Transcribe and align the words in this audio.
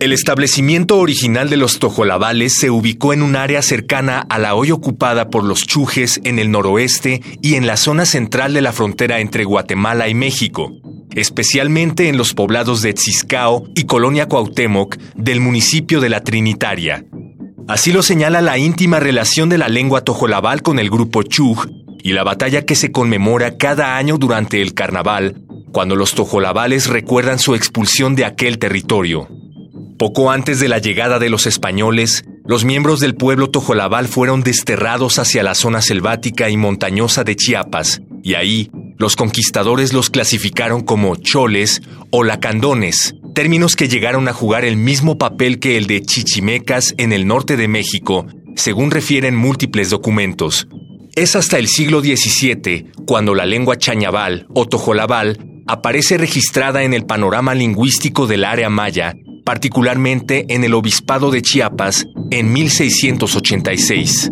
El 0.00 0.12
establecimiento 0.12 0.96
original 0.98 1.50
de 1.50 1.56
los 1.56 1.80
tojolabales 1.80 2.54
se 2.54 2.70
ubicó 2.70 3.12
en 3.12 3.20
un 3.20 3.34
área 3.34 3.62
cercana 3.62 4.24
a 4.28 4.38
la 4.38 4.54
hoy 4.54 4.70
ocupada 4.70 5.28
por 5.28 5.42
los 5.42 5.66
chujes 5.66 6.20
en 6.22 6.38
el 6.38 6.52
noroeste 6.52 7.20
y 7.42 7.54
en 7.54 7.66
la 7.66 7.76
zona 7.76 8.06
central 8.06 8.54
de 8.54 8.62
la 8.62 8.72
frontera 8.72 9.18
entre 9.18 9.42
Guatemala 9.42 10.08
y 10.08 10.14
México, 10.14 10.70
especialmente 11.16 12.08
en 12.08 12.16
los 12.16 12.32
poblados 12.32 12.80
de 12.80 12.94
Tziscao 12.94 13.64
y 13.74 13.86
Colonia 13.86 14.28
Cuauhtémoc 14.28 14.96
del 15.16 15.40
municipio 15.40 16.00
de 16.00 16.10
La 16.10 16.22
Trinitaria. 16.22 17.04
Así 17.66 17.90
lo 17.90 18.04
señala 18.04 18.40
la 18.40 18.56
íntima 18.56 19.00
relación 19.00 19.48
de 19.48 19.58
la 19.58 19.68
lengua 19.68 20.02
tojolabal 20.02 20.62
con 20.62 20.78
el 20.78 20.90
grupo 20.90 21.24
Chuj 21.24 21.66
y 22.04 22.12
la 22.12 22.22
batalla 22.22 22.64
que 22.64 22.76
se 22.76 22.92
conmemora 22.92 23.56
cada 23.56 23.96
año 23.96 24.16
durante 24.16 24.62
el 24.62 24.74
carnaval, 24.74 25.42
cuando 25.72 25.96
los 25.96 26.14
tojolabales 26.14 26.86
recuerdan 26.86 27.40
su 27.40 27.56
expulsión 27.56 28.14
de 28.14 28.24
aquel 28.24 28.58
territorio. 28.58 29.28
Poco 29.98 30.30
antes 30.30 30.60
de 30.60 30.68
la 30.68 30.78
llegada 30.78 31.18
de 31.18 31.28
los 31.28 31.48
españoles, 31.48 32.24
los 32.44 32.64
miembros 32.64 33.00
del 33.00 33.16
pueblo 33.16 33.50
tojolabal 33.50 34.06
fueron 34.06 34.42
desterrados 34.44 35.18
hacia 35.18 35.42
la 35.42 35.56
zona 35.56 35.82
selvática 35.82 36.48
y 36.48 36.56
montañosa 36.56 37.24
de 37.24 37.34
Chiapas, 37.34 38.00
y 38.22 38.34
ahí 38.34 38.70
los 38.96 39.16
conquistadores 39.16 39.92
los 39.92 40.08
clasificaron 40.08 40.82
como 40.82 41.16
choles 41.16 41.82
o 42.12 42.22
lacandones, 42.22 43.16
términos 43.34 43.74
que 43.74 43.88
llegaron 43.88 44.28
a 44.28 44.32
jugar 44.32 44.64
el 44.64 44.76
mismo 44.76 45.18
papel 45.18 45.58
que 45.58 45.76
el 45.76 45.88
de 45.88 46.00
chichimecas 46.02 46.94
en 46.96 47.12
el 47.12 47.26
norte 47.26 47.56
de 47.56 47.66
México, 47.66 48.24
según 48.54 48.92
refieren 48.92 49.34
múltiples 49.34 49.90
documentos. 49.90 50.68
Es 51.16 51.34
hasta 51.34 51.58
el 51.58 51.66
siglo 51.66 52.02
XVII 52.02 52.92
cuando 53.04 53.34
la 53.34 53.46
lengua 53.46 53.76
chañabal 53.76 54.46
o 54.54 54.64
tojolabal 54.64 55.38
aparece 55.66 56.18
registrada 56.18 56.84
en 56.84 56.94
el 56.94 57.04
panorama 57.04 57.52
lingüístico 57.56 58.28
del 58.28 58.44
área 58.44 58.70
maya 58.70 59.16
particularmente 59.48 60.44
en 60.50 60.62
el 60.62 60.74
Obispado 60.74 61.30
de 61.30 61.40
Chiapas 61.40 62.04
en 62.30 62.52
1686. 62.52 64.30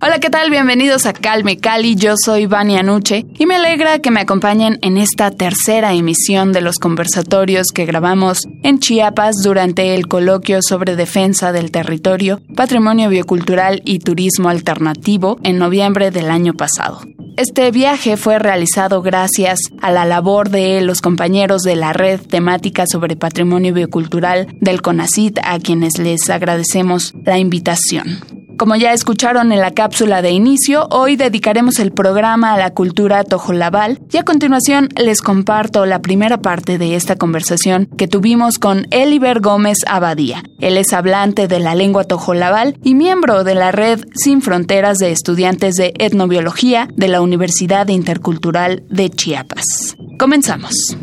Hola, 0.00 0.20
¿qué 0.20 0.30
tal? 0.30 0.48
Bienvenidos 0.48 1.04
a 1.04 1.12
Calme 1.12 1.58
Cali. 1.58 1.96
Yo 1.96 2.14
soy 2.16 2.46
Vania 2.46 2.82
Nuche 2.82 3.26
y 3.38 3.44
me 3.44 3.56
alegra 3.56 3.98
que 3.98 4.10
me 4.10 4.20
acompañen 4.20 4.78
en 4.80 4.96
esta 4.96 5.30
tercera 5.30 5.92
emisión 5.92 6.54
de 6.54 6.62
los 6.62 6.76
conversatorios 6.76 7.66
que 7.74 7.84
grabamos 7.84 8.38
en 8.62 8.78
Chiapas 8.78 9.42
durante 9.44 9.94
el 9.94 10.08
coloquio 10.08 10.60
sobre 10.62 10.96
defensa 10.96 11.52
del 11.52 11.70
territorio, 11.70 12.40
patrimonio 12.56 13.10
biocultural 13.10 13.82
y 13.84 13.98
turismo 13.98 14.48
alternativo 14.48 15.38
en 15.42 15.58
noviembre 15.58 16.10
del 16.10 16.30
año 16.30 16.54
pasado. 16.54 17.02
Este 17.36 17.70
viaje 17.72 18.16
fue 18.16 18.38
realizado 18.38 19.02
gracias 19.02 19.58
a 19.82 19.90
la 19.90 20.04
labor 20.04 20.50
de 20.50 20.80
los 20.82 21.00
compañeros 21.00 21.62
de 21.62 21.74
la 21.74 21.92
red 21.92 22.20
temática 22.20 22.84
sobre 22.86 23.16
patrimonio 23.16 23.74
biocultural 23.74 24.46
del 24.60 24.82
CONACIT, 24.82 25.40
a 25.42 25.58
quienes 25.58 25.98
les 25.98 26.30
agradecemos 26.30 27.12
la 27.24 27.38
invitación. 27.38 28.43
Como 28.64 28.76
ya 28.76 28.94
escucharon 28.94 29.52
en 29.52 29.60
la 29.60 29.72
cápsula 29.72 30.22
de 30.22 30.30
inicio, 30.30 30.88
hoy 30.90 31.16
dedicaremos 31.16 31.78
el 31.80 31.92
programa 31.92 32.54
a 32.54 32.56
la 32.56 32.70
cultura 32.70 33.22
tojolabal 33.22 34.00
y 34.10 34.16
a 34.16 34.22
continuación 34.22 34.88
les 34.96 35.20
comparto 35.20 35.84
la 35.84 36.00
primera 36.00 36.38
parte 36.38 36.78
de 36.78 36.96
esta 36.96 37.16
conversación 37.16 37.90
que 37.98 38.08
tuvimos 38.08 38.58
con 38.58 38.86
Eliber 38.90 39.40
Gómez 39.40 39.80
Abadía. 39.86 40.42
Él 40.60 40.78
es 40.78 40.94
hablante 40.94 41.46
de 41.46 41.60
la 41.60 41.74
lengua 41.74 42.04
tojolabal 42.04 42.78
y 42.82 42.94
miembro 42.94 43.44
de 43.44 43.54
la 43.54 43.70
red 43.70 44.00
Sin 44.14 44.40
Fronteras 44.40 44.96
de 44.96 45.12
Estudiantes 45.12 45.74
de 45.74 45.92
Etnobiología 45.98 46.88
de 46.96 47.08
la 47.08 47.20
Universidad 47.20 47.88
Intercultural 47.88 48.82
de 48.88 49.10
Chiapas. 49.10 49.94
Comenzamos. 50.18 50.96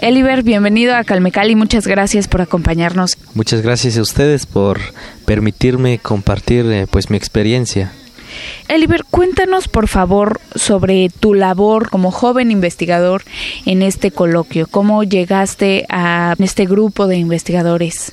Eliber, 0.00 0.42
bienvenido 0.42 0.96
a 0.96 1.04
Calmecali, 1.04 1.54
muchas 1.56 1.86
gracias 1.86 2.26
por 2.26 2.40
acompañarnos. 2.40 3.18
Muchas 3.34 3.60
gracias 3.60 3.98
a 3.98 4.02
ustedes 4.02 4.46
por 4.46 4.80
permitirme 5.26 5.98
compartir 5.98 6.64
eh, 6.70 6.86
pues 6.90 7.10
mi 7.10 7.18
experiencia. 7.18 7.92
Eliber, 8.68 9.04
cuéntanos 9.04 9.68
por 9.68 9.88
favor 9.88 10.40
sobre 10.54 11.10
tu 11.10 11.34
labor 11.34 11.90
como 11.90 12.12
joven 12.12 12.50
investigador 12.50 13.24
en 13.66 13.82
este 13.82 14.10
coloquio. 14.10 14.66
¿Cómo 14.70 15.04
llegaste 15.04 15.84
a 15.90 16.34
este 16.38 16.64
grupo 16.64 17.06
de 17.06 17.18
investigadores? 17.18 18.12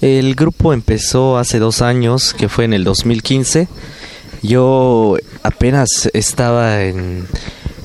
El 0.00 0.34
grupo 0.34 0.72
empezó 0.72 1.38
hace 1.38 1.60
dos 1.60 1.82
años, 1.82 2.34
que 2.34 2.48
fue 2.48 2.64
en 2.64 2.72
el 2.72 2.82
2015. 2.82 3.68
Yo 4.42 5.18
apenas 5.44 6.10
estaba 6.14 6.82
en 6.82 7.28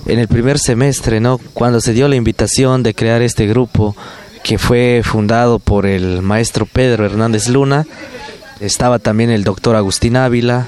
en 0.06 0.20
el 0.20 0.28
primer 0.28 0.60
semestre, 0.60 1.20
¿no? 1.20 1.40
Cuando 1.54 1.82
se 1.82 1.94
dio 1.94 2.08
la 2.08 2.16
invitación 2.16 2.84
de 2.84 2.94
crear 2.94 3.22
este 3.22 3.48
grupo 3.48 3.96
que 4.44 4.58
fue 4.58 5.02
fundado 5.04 5.60
por 5.60 5.86
el 5.86 6.22
maestro 6.22 6.66
Pedro 6.66 7.06
Hernández 7.06 7.48
Luna, 7.48 7.88
estaba 8.60 9.00
también 9.00 9.32
el 9.32 9.44
doctor 9.44 9.76
Agustín 9.76 10.16
Ávila, 10.16 10.68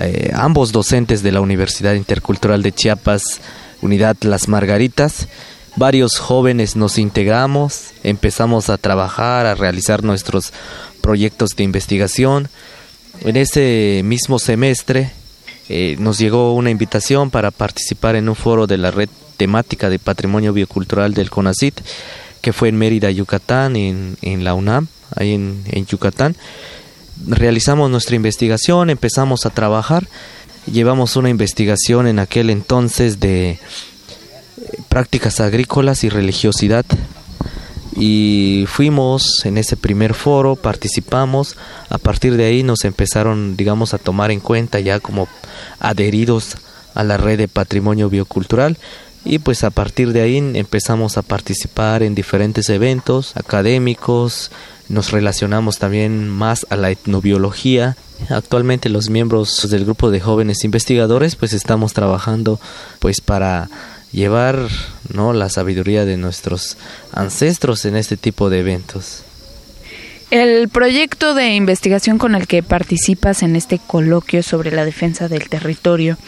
eh, 0.00 0.30
ambos 0.34 0.72
docentes 0.72 1.22
de 1.22 1.32
la 1.32 1.40
Universidad 1.40 1.94
Intercultural 1.94 2.62
de 2.62 2.72
Chiapas, 2.72 3.22
Unidad 3.82 4.16
Las 4.22 4.48
Margaritas. 4.48 5.28
Varios 5.76 6.18
jóvenes 6.18 6.76
nos 6.76 6.98
integramos, 6.98 7.90
empezamos 8.02 8.70
a 8.70 8.78
trabajar, 8.78 9.46
a 9.46 9.54
realizar 9.54 10.02
nuestros 10.02 10.52
proyectos 11.00 11.50
de 11.56 11.64
investigación. 11.64 12.48
En 13.20 13.36
ese 13.36 14.00
mismo 14.04 14.38
semestre 14.38 15.12
eh, 15.68 15.96
nos 15.98 16.18
llegó 16.18 16.54
una 16.54 16.70
invitación 16.70 17.30
para 17.30 17.50
participar 17.50 18.16
en 18.16 18.28
un 18.28 18.34
foro 18.34 18.66
de 18.66 18.78
la 18.78 18.90
red 18.90 19.08
temática 19.36 19.88
de 19.88 19.98
patrimonio 19.98 20.52
biocultural 20.52 21.14
del 21.14 21.30
CONACIT, 21.30 21.80
que 22.40 22.52
fue 22.52 22.68
en 22.68 22.76
Mérida, 22.76 23.10
Yucatán, 23.10 23.76
en, 23.76 24.16
en 24.22 24.44
la 24.44 24.54
UNAM, 24.54 24.88
ahí 25.16 25.32
en, 25.32 25.62
en 25.66 25.86
Yucatán. 25.86 26.36
Realizamos 27.26 27.90
nuestra 27.90 28.16
investigación, 28.16 28.90
empezamos 28.90 29.46
a 29.46 29.50
trabajar, 29.50 30.06
llevamos 30.70 31.16
una 31.16 31.30
investigación 31.30 32.06
en 32.06 32.18
aquel 32.18 32.50
entonces 32.50 33.20
de 33.20 33.50
eh, 33.50 33.58
prácticas 34.88 35.40
agrícolas 35.40 36.04
y 36.04 36.08
religiosidad 36.08 36.84
y 37.96 38.64
fuimos 38.66 39.44
en 39.44 39.56
ese 39.56 39.76
primer 39.76 40.14
foro, 40.14 40.56
participamos, 40.56 41.56
a 41.88 41.98
partir 41.98 42.36
de 42.36 42.46
ahí 42.46 42.62
nos 42.62 42.84
empezaron, 42.84 43.56
digamos, 43.56 43.94
a 43.94 43.98
tomar 43.98 44.30
en 44.30 44.40
cuenta 44.40 44.80
ya 44.80 44.98
como 45.00 45.28
adheridos 45.84 46.56
a 46.94 47.04
la 47.04 47.16
red 47.16 47.38
de 47.38 47.48
patrimonio 47.48 48.08
biocultural 48.08 48.78
y 49.24 49.38
pues 49.38 49.64
a 49.64 49.70
partir 49.70 50.12
de 50.12 50.20
ahí 50.20 50.36
empezamos 50.36 51.16
a 51.16 51.22
participar 51.22 52.02
en 52.02 52.14
diferentes 52.14 52.68
eventos 52.68 53.36
académicos, 53.36 54.50
nos 54.88 55.12
relacionamos 55.12 55.78
también 55.78 56.28
más 56.28 56.66
a 56.68 56.76
la 56.76 56.90
etnobiología. 56.90 57.96
Actualmente 58.28 58.90
los 58.90 59.08
miembros 59.08 59.68
del 59.70 59.84
grupo 59.84 60.10
de 60.10 60.20
jóvenes 60.20 60.64
investigadores 60.64 61.36
pues 61.36 61.54
estamos 61.54 61.94
trabajando 61.94 62.60
pues 62.98 63.20
para 63.22 63.70
llevar 64.12 64.68
no 65.12 65.32
la 65.32 65.48
sabiduría 65.48 66.04
de 66.04 66.16
nuestros 66.16 66.76
ancestros 67.12 67.84
en 67.86 67.96
este 67.96 68.16
tipo 68.16 68.50
de 68.50 68.60
eventos. 68.60 69.23
El 70.30 70.68
proyecto 70.68 71.34
de 71.34 71.54
investigación 71.54 72.18
con 72.18 72.34
el 72.34 72.46
que 72.46 72.62
participas 72.62 73.42
en 73.42 73.56
este 73.56 73.78
coloquio 73.78 74.42
sobre 74.42 74.70
la 74.70 74.84
defensa 74.84 75.28
del 75.28 75.48
territorio 75.48 76.18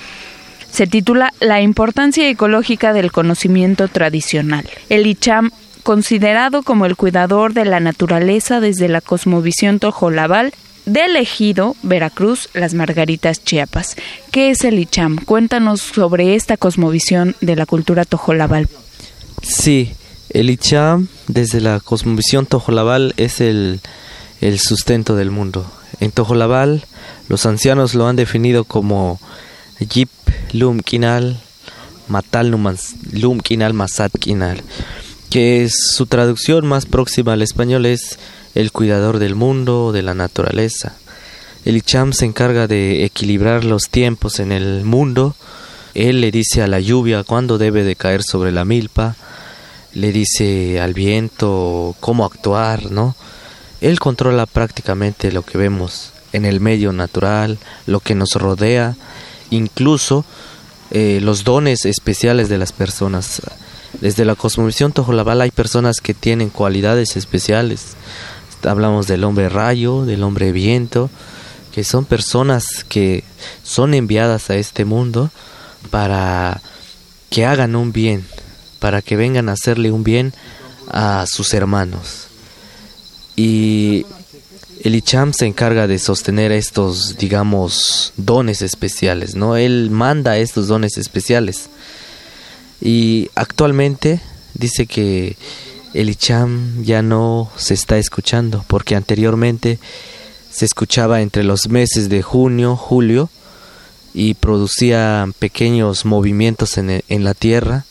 se 0.70 0.86
titula 0.86 1.32
La 1.40 1.62
importancia 1.62 2.28
ecológica 2.28 2.92
del 2.92 3.10
conocimiento 3.10 3.88
tradicional. 3.88 4.68
El 4.88 5.06
ICHAM 5.06 5.50
considerado 5.82 6.62
como 6.64 6.84
el 6.84 6.96
cuidador 6.96 7.54
de 7.54 7.64
la 7.64 7.78
naturaleza 7.78 8.58
desde 8.58 8.88
la 8.88 9.00
cosmovisión 9.00 9.78
tojolabal 9.78 10.52
del 10.84 11.16
ejido 11.16 11.76
Veracruz, 11.82 12.48
Las 12.54 12.74
Margaritas, 12.74 13.44
Chiapas. 13.44 13.96
¿Qué 14.32 14.50
es 14.50 14.64
el 14.64 14.78
ICHAM? 14.78 15.16
Cuéntanos 15.24 15.80
sobre 15.80 16.34
esta 16.34 16.56
cosmovisión 16.56 17.36
de 17.40 17.56
la 17.56 17.66
cultura 17.66 18.04
tojolabal. 18.04 18.68
Sí, 19.42 19.92
el 20.30 20.50
ICHAM 20.50 21.08
desde 21.28 21.60
la 21.60 21.80
cosmovisión 21.80 22.46
tojolabal 22.46 23.14
es 23.16 23.40
el, 23.40 23.80
el 24.40 24.58
sustento 24.58 25.16
del 25.16 25.30
mundo. 25.30 25.70
En 26.00 26.10
tojolabal 26.10 26.84
los 27.28 27.46
ancianos 27.46 27.94
lo 27.94 28.06
han 28.06 28.16
definido 28.16 28.64
como 28.64 29.20
Yip 29.80 30.10
Lum 30.52 30.80
Kinal 30.80 31.40
Matal 32.08 32.54
Lum 33.12 33.40
Kinal 33.40 33.74
Masat 33.74 34.12
Kinal, 34.18 34.62
que 35.30 35.68
su 35.70 36.06
traducción 36.06 36.66
más 36.66 36.86
próxima 36.86 37.32
al 37.32 37.42
español 37.42 37.86
es 37.86 38.18
el 38.54 38.72
cuidador 38.72 39.18
del 39.18 39.34
mundo, 39.34 39.92
de 39.92 40.02
la 40.02 40.14
naturaleza. 40.14 40.96
El 41.64 41.76
Icham 41.76 42.12
se 42.12 42.24
encarga 42.24 42.68
de 42.68 43.04
equilibrar 43.04 43.64
los 43.64 43.88
tiempos 43.88 44.38
en 44.38 44.52
el 44.52 44.84
mundo. 44.84 45.34
Él 45.94 46.20
le 46.20 46.30
dice 46.30 46.62
a 46.62 46.68
la 46.68 46.78
lluvia 46.78 47.24
cuándo 47.24 47.58
debe 47.58 47.82
de 47.82 47.96
caer 47.96 48.22
sobre 48.22 48.52
la 48.52 48.64
milpa, 48.64 49.16
le 49.96 50.12
dice 50.12 50.80
al 50.80 50.94
viento 50.94 51.96
cómo 52.00 52.24
actuar, 52.24 52.90
¿no? 52.90 53.16
Él 53.80 53.98
controla 53.98 54.46
prácticamente 54.46 55.32
lo 55.32 55.42
que 55.42 55.58
vemos 55.58 56.12
en 56.32 56.44
el 56.44 56.60
medio 56.60 56.92
natural, 56.92 57.58
lo 57.86 58.00
que 58.00 58.14
nos 58.14 58.34
rodea, 58.34 58.96
incluso 59.50 60.24
eh, 60.90 61.20
los 61.22 61.44
dones 61.44 61.84
especiales 61.84 62.48
de 62.48 62.58
las 62.58 62.72
personas. 62.72 63.42
Desde 64.00 64.24
la 64.24 64.34
cosmovisión 64.34 64.92
tojolabal 64.92 65.40
hay 65.40 65.50
personas 65.50 66.00
que 66.00 66.14
tienen 66.14 66.50
cualidades 66.50 67.16
especiales 67.16 67.96
hablamos 68.64 69.06
del 69.06 69.24
hombre 69.24 69.48
rayo, 69.48 70.04
del 70.04 70.22
hombre 70.22 70.52
viento, 70.52 71.10
que 71.72 71.84
son 71.84 72.04
personas 72.04 72.84
que 72.88 73.24
son 73.62 73.94
enviadas 73.94 74.50
a 74.50 74.56
este 74.56 74.84
mundo 74.84 75.30
para 75.90 76.60
que 77.30 77.44
hagan 77.44 77.76
un 77.76 77.92
bien, 77.92 78.26
para 78.78 79.02
que 79.02 79.16
vengan 79.16 79.48
a 79.48 79.52
hacerle 79.52 79.90
un 79.90 80.04
bien 80.04 80.32
a 80.88 81.24
sus 81.26 81.54
hermanos. 81.54 82.28
Y 83.36 84.06
el 84.82 84.94
Icham 84.94 85.32
se 85.32 85.46
encarga 85.46 85.86
de 85.86 85.98
sostener 85.98 86.52
estos, 86.52 87.16
digamos, 87.18 88.12
dones 88.16 88.62
especiales, 88.62 89.34
¿no? 89.34 89.56
Él 89.56 89.90
manda 89.90 90.38
estos 90.38 90.68
dones 90.68 90.96
especiales. 90.96 91.68
Y 92.80 93.30
actualmente 93.34 94.20
dice 94.54 94.86
que 94.86 95.36
el 95.94 96.10
Icham 96.10 96.82
ya 96.84 97.02
no 97.02 97.50
se 97.56 97.74
está 97.74 97.98
escuchando, 97.98 98.64
porque 98.68 98.96
anteriormente 98.96 99.78
se 100.50 100.64
escuchaba 100.64 101.20
entre 101.20 101.42
los 101.42 101.68
meses 101.68 102.08
de 102.08 102.22
junio, 102.22 102.76
julio, 102.76 103.30
y 104.14 104.34
producía 104.34 105.28
pequeños 105.38 106.04
movimientos 106.04 106.78
en, 106.78 107.02
en 107.08 107.24
la 107.24 107.34
tierra, 107.34 107.84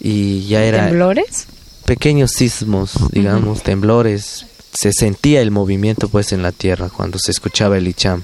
y 0.00 0.46
ya 0.46 0.64
era... 0.64 0.86
¿Temblores? 0.86 1.46
Pequeños 1.84 2.32
sismos, 2.32 2.92
digamos, 3.12 3.62
temblores. 3.62 4.46
Se 4.72 4.92
sentía 4.92 5.40
el 5.40 5.50
movimiento 5.50 6.08
pues 6.08 6.32
en 6.32 6.42
la 6.42 6.52
tierra 6.52 6.90
cuando 6.90 7.18
se 7.18 7.30
escuchaba 7.30 7.78
el 7.78 7.88
Icham. 7.88 8.22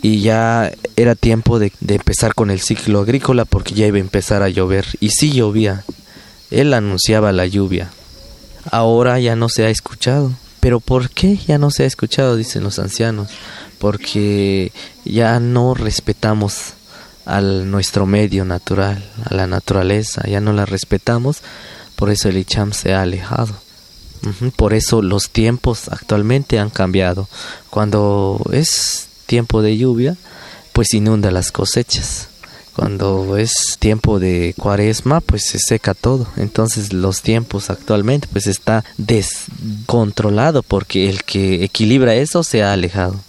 Y 0.00 0.20
ya 0.20 0.72
era 0.96 1.14
tiempo 1.14 1.58
de, 1.58 1.72
de 1.80 1.96
empezar 1.96 2.34
con 2.34 2.50
el 2.50 2.60
ciclo 2.60 3.00
agrícola 3.00 3.44
porque 3.44 3.74
ya 3.74 3.86
iba 3.86 3.98
a 3.98 4.00
empezar 4.00 4.42
a 4.42 4.48
llover. 4.48 4.86
Y 5.00 5.10
sí 5.10 5.32
llovía. 5.32 5.84
Él 6.50 6.72
anunciaba 6.72 7.32
la 7.32 7.46
lluvia 7.46 7.90
ahora 8.70 9.18
ya 9.20 9.36
no 9.36 9.48
se 9.48 9.64
ha 9.64 9.70
escuchado. 9.70 10.32
Pero 10.60 10.80
¿por 10.80 11.10
qué 11.10 11.36
ya 11.36 11.58
no 11.58 11.70
se 11.70 11.82
ha 11.82 11.86
escuchado? 11.86 12.36
Dicen 12.36 12.64
los 12.64 12.78
ancianos. 12.78 13.28
Porque 13.78 14.72
ya 15.04 15.40
no 15.40 15.74
respetamos 15.74 16.73
a 17.26 17.40
nuestro 17.40 18.06
medio 18.06 18.44
natural, 18.44 19.02
a 19.24 19.34
la 19.34 19.46
naturaleza, 19.46 20.22
ya 20.28 20.40
no 20.40 20.52
la 20.52 20.66
respetamos, 20.66 21.42
por 21.96 22.10
eso 22.10 22.28
el 22.28 22.38
Icham 22.38 22.72
se 22.72 22.94
ha 22.94 23.02
alejado. 23.02 23.54
Por 24.56 24.72
eso 24.72 25.02
los 25.02 25.28
tiempos 25.28 25.88
actualmente 25.88 26.58
han 26.58 26.70
cambiado. 26.70 27.28
Cuando 27.68 28.40
es 28.52 29.08
tiempo 29.26 29.60
de 29.60 29.76
lluvia, 29.76 30.16
pues 30.72 30.94
inunda 30.94 31.30
las 31.30 31.52
cosechas 31.52 32.28
cuando 32.74 33.36
es 33.36 33.76
tiempo 33.78 34.18
de 34.18 34.54
cuaresma 34.58 35.20
pues 35.20 35.44
se 35.46 35.58
seca 35.58 35.94
todo 35.94 36.26
entonces 36.36 36.92
los 36.92 37.22
tiempos 37.22 37.70
actualmente 37.70 38.28
pues 38.30 38.46
está 38.46 38.84
descontrolado 38.98 40.62
porque 40.62 41.08
el 41.08 41.22
que 41.24 41.64
equilibra 41.64 42.14
eso 42.14 42.42
se 42.42 42.62
ha 42.62 42.72
alejado 42.72 43.20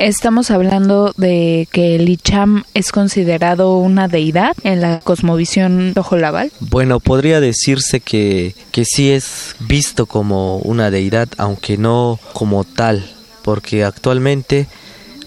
Estamos 0.00 0.50
hablando 0.50 1.12
de 1.18 1.68
que 1.70 1.94
el 1.94 2.08
Icham 2.08 2.64
es 2.72 2.90
considerado 2.90 3.76
una 3.76 4.08
deidad 4.08 4.56
en 4.64 4.80
la 4.80 5.00
cosmovisión 5.00 5.92
tojolabal. 5.92 6.50
Bueno, 6.58 7.00
podría 7.00 7.38
decirse 7.38 8.00
que, 8.00 8.54
que 8.72 8.86
sí 8.86 9.10
es 9.10 9.56
visto 9.60 10.06
como 10.06 10.56
una 10.56 10.90
deidad, 10.90 11.28
aunque 11.36 11.76
no 11.76 12.18
como 12.32 12.64
tal, 12.64 13.04
porque 13.42 13.84
actualmente 13.84 14.68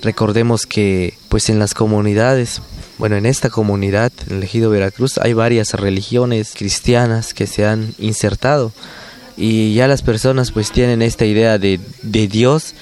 recordemos 0.01 0.65
que 0.65 1.13
pues 1.29 1.51
en 1.51 1.59
las 1.59 1.75
comunidades 1.75 2.59
bueno, 2.97 3.15
en 3.15 3.27
esta 3.27 3.51
comunidad, 3.51 4.11
en 4.27 4.37
el 4.37 4.43
Ejido 4.43 4.71
Veracruz, 4.71 5.19
hay 5.19 5.33
varias 5.33 5.75
religiones 5.75 6.53
cristianas 6.55 7.35
que 7.35 7.45
se 7.45 7.67
han 7.67 7.93
insertado 7.99 8.71
y 9.37 9.75
ya 9.75 9.87
las 9.87 10.01
personas 10.01 10.51
pues 10.51 10.71
tienen 10.71 11.03
esta 11.03 11.25
idea 11.25 11.59
de, 11.59 11.79
de 12.01 12.27
Dios, 12.27 12.73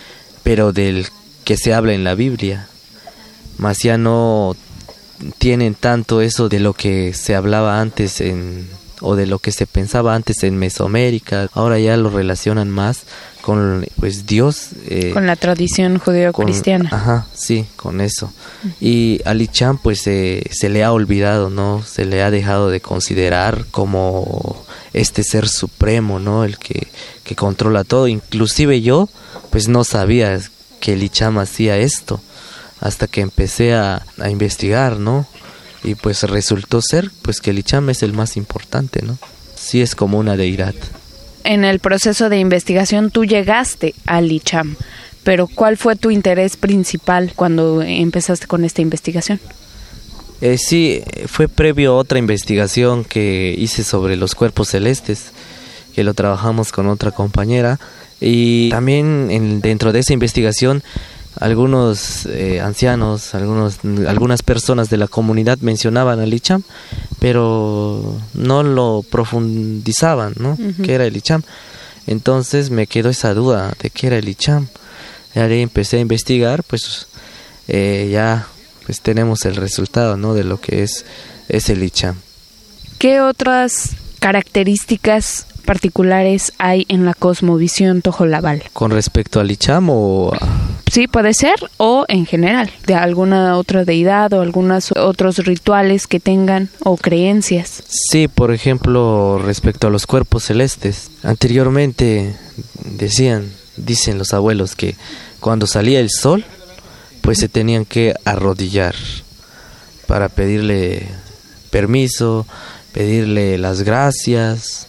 pero 0.44 0.72
del 0.72 1.08
que 1.52 1.58
se 1.58 1.74
habla 1.74 1.92
en 1.92 2.06
la 2.06 2.16
Biblia. 2.16 2.70
Más 3.58 3.80
ya 3.80 3.98
no 3.98 4.56
tienen 5.38 5.76
tanto 5.76 6.22
eso 6.22 6.48
de 6.48 6.62
lo 6.62 6.72
que 6.72 7.14
se 7.14 7.36
hablaba 7.36 7.82
antes 7.82 8.22
en 8.22 8.70
o 9.02 9.18
de 9.18 9.26
lo 9.26 9.38
que 9.40 9.52
se 9.52 9.68
pensaba 9.68 10.16
antes 10.16 10.44
en 10.44 10.58
Mesoamérica, 10.58 11.50
ahora 11.54 11.78
ya 11.78 11.98
lo 11.98 12.10
relacionan 12.10 12.70
más 12.70 13.02
con 13.42 13.86
pues 14.00 14.28
Dios 14.28 14.70
eh, 14.88 15.10
con 15.12 15.26
la 15.28 15.36
tradición 15.36 15.98
judeo-cristiana. 15.98 16.90
ajá 16.90 17.28
sí 17.34 17.66
con 17.76 18.00
eso. 18.00 18.32
Y 18.80 19.20
Ali 19.26 19.50
Chan 19.50 19.78
pues 19.80 20.00
se 20.02 20.70
le 20.70 20.84
ha 20.86 20.94
olvidado 20.94 21.50
no 21.50 21.84
se 21.84 22.06
le 22.06 22.24
ha 22.24 22.32
dejado 22.32 22.70
de 22.70 22.80
considerar 22.80 23.66
como 23.72 24.64
este 24.94 25.24
ser 25.24 25.50
supremo 25.50 26.20
no 26.20 26.46
el 26.46 26.58
que, 26.58 26.88
que 27.26 27.36
controla 27.36 27.84
todo. 27.84 28.08
Inclusive 28.08 28.82
yo 28.82 29.10
pues 29.50 29.68
no 29.68 29.84
sabía 29.84 30.40
que 30.82 30.94
el 30.94 31.04
Icham 31.04 31.38
hacía 31.38 31.78
esto 31.78 32.20
hasta 32.82 33.08
que 33.08 33.22
empecé 33.22 33.74
a, 33.74 34.06
a 34.20 34.30
investigar 34.30 34.98
no 34.98 35.26
y 35.84 35.96
pues 35.96 36.24
resultó 36.24 36.82
ser 36.82 37.10
pues 37.22 37.40
que 37.40 37.52
el 37.52 37.60
Icham 37.60 37.90
es 37.90 38.04
el 38.04 38.12
más 38.12 38.36
importante 38.36 39.02
no 39.02 39.18
sí 39.62 39.82
es 39.82 39.96
como 39.96 40.18
una 40.18 40.36
deidad. 40.36 40.74
En 41.44 41.64
el 41.64 41.80
proceso 41.80 42.30
de 42.30 42.38
investigación 42.40 43.12
tú 43.12 43.26
llegaste 43.26 43.96
al 44.06 44.32
ICHAM, 44.32 44.76
pero 45.24 45.48
¿cuál 45.48 45.78
fue 45.78 45.96
tu 45.96 46.12
interés 46.12 46.58
principal 46.58 47.34
cuando 47.36 47.82
empezaste 47.82 48.48
con 48.48 48.66
esta 48.66 48.82
investigación? 48.82 49.40
Eh, 50.42 50.58
sí, 50.58 51.04
fue 51.28 51.48
previo 51.48 51.92
a 51.92 51.98
otra 51.98 52.18
investigación 52.18 53.06
que 53.06 53.54
hice 53.58 53.84
sobre 53.84 54.18
los 54.18 54.34
cuerpos 54.34 54.70
celestes, 54.70 55.32
que 55.94 56.04
lo 56.04 56.14
trabajamos 56.14 56.72
con 56.72 56.88
otra 56.88 57.12
compañera, 57.12 57.80
y 58.22 58.70
también 58.70 59.30
en, 59.32 59.62
dentro 59.62 59.92
de 59.92 60.00
esa 60.00 60.14
investigación 60.14 60.84
algunos 61.40 62.26
eh, 62.28 62.60
ancianos, 62.60 63.34
algunos, 63.34 63.80
algunas 64.08 64.44
personas 64.44 64.90
de 64.90 64.98
la 64.98 65.08
comunidad 65.08 65.58
mencionaban 65.60 66.20
al 66.20 66.34
Icham, 66.34 66.62
pero 67.20 68.18
no 68.34 68.64
lo 68.64 69.04
profundizaban, 69.10 70.36
¿no? 70.38 70.58
¿Qué 70.84 70.94
era 70.94 71.06
el 71.06 71.18
Icham? 71.18 71.42
Entonces 72.06 72.70
me 72.70 72.86
quedó 72.86 73.10
esa 73.10 73.34
duda 73.34 73.74
de 73.82 73.90
qué 73.90 74.08
era 74.08 74.18
el 74.18 74.28
Icham. 74.28 74.68
Y 75.34 75.40
ahí 75.40 75.62
empecé 75.62 75.98
a 75.98 76.02
investigar, 76.02 76.64
pues 76.64 77.08
eh, 77.68 78.10
ya 78.12 78.48
pues 78.86 79.02
tenemos 79.02 79.46
el 79.46 79.56
resultado, 79.56 80.18
¿no? 80.18 80.34
De 80.34 80.44
lo 80.44 80.60
que 80.60 80.84
es, 80.84 81.06
es 81.48 81.70
el 81.70 81.82
Icham. 81.82 82.18
¿Qué 83.00 83.22
otras 83.22 83.96
características 84.22 85.48
particulares 85.66 86.54
hay 86.60 86.86
en 86.90 87.06
la 87.06 87.16
cosmovisión 87.16 88.04
tojolabal? 88.04 88.64
¿Con 88.72 88.92
respecto 88.92 89.40
al 89.40 89.50
Icham 89.50 89.90
o...? 89.90 90.32
Sí, 90.92 91.08
puede 91.08 91.34
ser, 91.34 91.56
o 91.78 92.06
en 92.08 92.26
general, 92.26 92.70
de 92.86 92.94
alguna 92.94 93.58
otra 93.58 93.84
deidad 93.84 94.32
o 94.34 94.42
algunos 94.42 94.92
otros 94.96 95.38
rituales 95.38 96.06
que 96.06 96.20
tengan 96.20 96.70
o 96.84 96.98
creencias. 96.98 97.82
Sí, 97.88 98.28
por 98.28 98.54
ejemplo, 98.54 99.42
respecto 99.44 99.88
a 99.88 99.90
los 99.90 100.06
cuerpos 100.06 100.44
celestes. 100.44 101.10
Anteriormente 101.24 102.36
decían, 102.84 103.52
dicen 103.76 104.18
los 104.20 104.34
abuelos, 104.34 104.76
que 104.76 104.96
cuando 105.40 105.66
salía 105.66 106.00
el 106.00 106.10
sol, 106.12 106.46
pues 107.22 107.40
se 107.40 107.50
tenían 107.50 107.86
que 107.86 108.14
arrodillar 108.26 108.94
para 110.06 110.30
pedirle 110.30 111.08
permiso, 111.72 112.46
pedirle 112.94 113.58
las 113.58 113.84
gracias, 113.84 114.88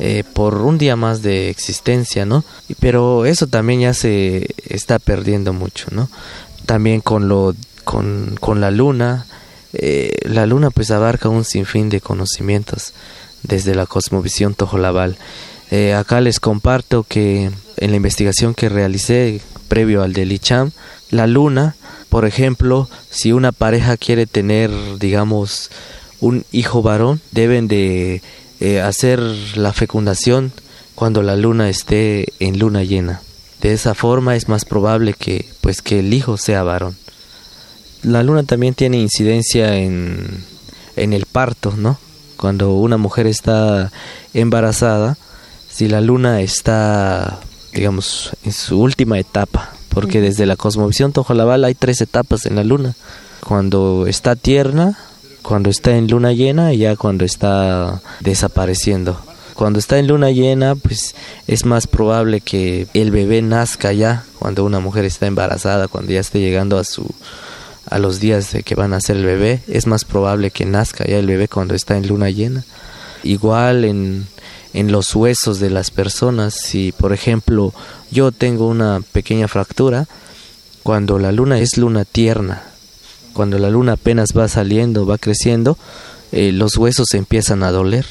eh, 0.00 0.22
por 0.32 0.54
un 0.58 0.78
día 0.78 0.94
más 0.94 1.22
de 1.22 1.50
existencia, 1.50 2.24
¿no? 2.24 2.44
Pero 2.78 3.26
eso 3.26 3.48
también 3.48 3.80
ya 3.80 3.94
se 3.94 4.46
está 4.68 5.00
perdiendo 5.00 5.52
mucho, 5.52 5.86
¿no? 5.90 6.08
También 6.66 7.00
con 7.00 7.28
lo 7.28 7.54
con, 7.82 8.36
con 8.38 8.60
la 8.60 8.70
luna, 8.70 9.26
eh, 9.72 10.12
la 10.22 10.46
luna 10.46 10.70
pues 10.70 10.90
abarca 10.90 11.28
un 11.28 11.44
sinfín 11.44 11.88
de 11.88 12.00
conocimientos 12.00 12.92
desde 13.42 13.74
la 13.74 13.86
cosmovisión 13.86 14.54
tojolabal. 14.54 15.16
Eh, 15.70 15.94
acá 15.94 16.20
les 16.20 16.38
comparto 16.38 17.02
que 17.02 17.50
en 17.76 17.90
la 17.90 17.96
investigación 17.96 18.54
que 18.54 18.68
realicé 18.68 19.40
previo 19.68 20.02
al 20.02 20.12
del 20.12 20.32
ICHAM, 20.32 20.70
la 21.10 21.26
luna, 21.26 21.76
por 22.08 22.24
ejemplo, 22.24 22.88
si 23.10 23.32
una 23.32 23.52
pareja 23.52 23.96
quiere 23.96 24.26
tener, 24.26 24.70
digamos, 24.98 25.70
un 26.20 26.44
hijo 26.52 26.82
varón, 26.82 27.20
deben 27.32 27.68
de 27.68 28.22
eh, 28.60 28.80
hacer 28.80 29.20
la 29.54 29.72
fecundación 29.72 30.52
cuando 30.94 31.22
la 31.22 31.36
luna 31.36 31.68
esté 31.68 32.32
en 32.40 32.58
luna 32.58 32.82
llena. 32.82 33.22
De 33.60 33.72
esa 33.72 33.94
forma 33.94 34.36
es 34.36 34.48
más 34.48 34.64
probable 34.64 35.14
que 35.14 35.46
pues 35.60 35.82
que 35.82 36.00
el 36.00 36.12
hijo 36.12 36.36
sea 36.36 36.62
varón. 36.62 36.96
La 38.02 38.22
luna 38.22 38.42
también 38.44 38.74
tiene 38.74 38.98
incidencia 38.98 39.76
en, 39.76 40.44
en 40.96 41.12
el 41.12 41.26
parto, 41.26 41.74
¿no? 41.76 41.98
Cuando 42.36 42.74
una 42.74 42.96
mujer 42.96 43.26
está 43.26 43.90
embarazada, 44.34 45.16
si 45.68 45.88
la 45.88 46.00
luna 46.00 46.40
está, 46.40 47.40
digamos, 47.72 48.32
en 48.44 48.52
su 48.52 48.80
última 48.80 49.18
etapa, 49.18 49.72
porque 49.88 50.20
desde 50.20 50.46
la 50.46 50.56
cosmovisión 50.56 51.12
tojolabal 51.12 51.64
hay 51.64 51.74
tres 51.74 52.00
etapas 52.00 52.46
en 52.46 52.56
la 52.56 52.64
luna. 52.64 52.94
Cuando 53.40 54.06
está 54.06 54.36
tierna, 54.36 54.98
cuando 55.48 55.70
está 55.70 55.96
en 55.96 56.08
luna 56.08 56.34
llena 56.34 56.74
y 56.74 56.78
ya 56.80 56.94
cuando 56.94 57.24
está 57.24 58.02
desapareciendo. 58.20 59.18
Cuando 59.54 59.78
está 59.78 59.98
en 59.98 60.06
luna 60.06 60.30
llena, 60.30 60.74
pues 60.74 61.14
es 61.46 61.64
más 61.64 61.86
probable 61.86 62.42
que 62.42 62.86
el 62.92 63.10
bebé 63.10 63.40
nazca 63.40 63.94
ya 63.94 64.26
cuando 64.38 64.62
una 64.62 64.78
mujer 64.78 65.06
está 65.06 65.26
embarazada, 65.26 65.88
cuando 65.88 66.12
ya 66.12 66.20
esté 66.20 66.40
llegando 66.40 66.76
a 66.76 66.84
su 66.84 67.06
a 67.86 67.98
los 67.98 68.20
días 68.20 68.52
de 68.52 68.62
que 68.62 68.74
van 68.74 68.92
a 68.92 68.96
nacer 68.96 69.16
el 69.16 69.24
bebé, 69.24 69.62
es 69.68 69.86
más 69.86 70.04
probable 70.04 70.50
que 70.50 70.66
nazca 70.66 71.06
ya 71.06 71.16
el 71.16 71.26
bebé 71.26 71.48
cuando 71.48 71.74
está 71.74 71.96
en 71.96 72.08
luna 72.08 72.28
llena. 72.28 72.66
Igual 73.22 73.86
en, 73.86 74.26
en 74.74 74.92
los 74.92 75.16
huesos 75.16 75.60
de 75.60 75.70
las 75.70 75.90
personas, 75.90 76.60
si 76.60 76.92
por 76.92 77.14
ejemplo 77.14 77.72
yo 78.10 78.32
tengo 78.32 78.68
una 78.68 79.00
pequeña 79.12 79.48
fractura, 79.48 80.08
cuando 80.82 81.18
la 81.18 81.32
luna 81.32 81.58
es 81.58 81.78
luna 81.78 82.04
tierna, 82.04 82.64
cuando 83.38 83.60
la 83.60 83.70
luna 83.70 83.92
apenas 83.92 84.30
va 84.36 84.48
saliendo, 84.48 85.06
va 85.06 85.16
creciendo, 85.16 85.78
eh, 86.32 86.50
los 86.50 86.76
huesos 86.76 87.14
empiezan 87.14 87.62
a 87.62 87.70
doler, 87.70 88.04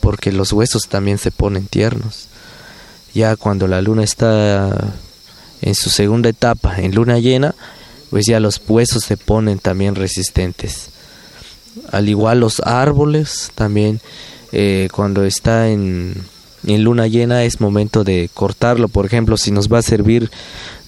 porque 0.00 0.32
los 0.32 0.54
huesos 0.54 0.84
también 0.88 1.18
se 1.18 1.30
ponen 1.30 1.66
tiernos. 1.66 2.28
Ya 3.12 3.36
cuando 3.36 3.68
la 3.68 3.82
luna 3.82 4.04
está 4.04 4.94
en 5.60 5.74
su 5.74 5.90
segunda 5.90 6.30
etapa, 6.30 6.76
en 6.78 6.94
luna 6.94 7.18
llena, 7.18 7.54
pues 8.08 8.24
ya 8.24 8.40
los 8.40 8.58
huesos 8.66 9.04
se 9.04 9.18
ponen 9.18 9.58
también 9.58 9.96
resistentes. 9.96 10.88
Al 11.92 12.08
igual 12.08 12.40
los 12.40 12.60
árboles 12.60 13.50
también, 13.54 14.00
eh, 14.50 14.88
cuando 14.94 15.24
está 15.24 15.68
en, 15.68 16.14
en 16.66 16.84
luna 16.84 17.06
llena 17.06 17.44
es 17.44 17.60
momento 17.60 18.02
de 18.02 18.30
cortarlo. 18.32 18.88
Por 18.88 19.04
ejemplo, 19.04 19.36
si 19.36 19.50
nos 19.50 19.70
va 19.70 19.80
a 19.80 19.82
servir, 19.82 20.30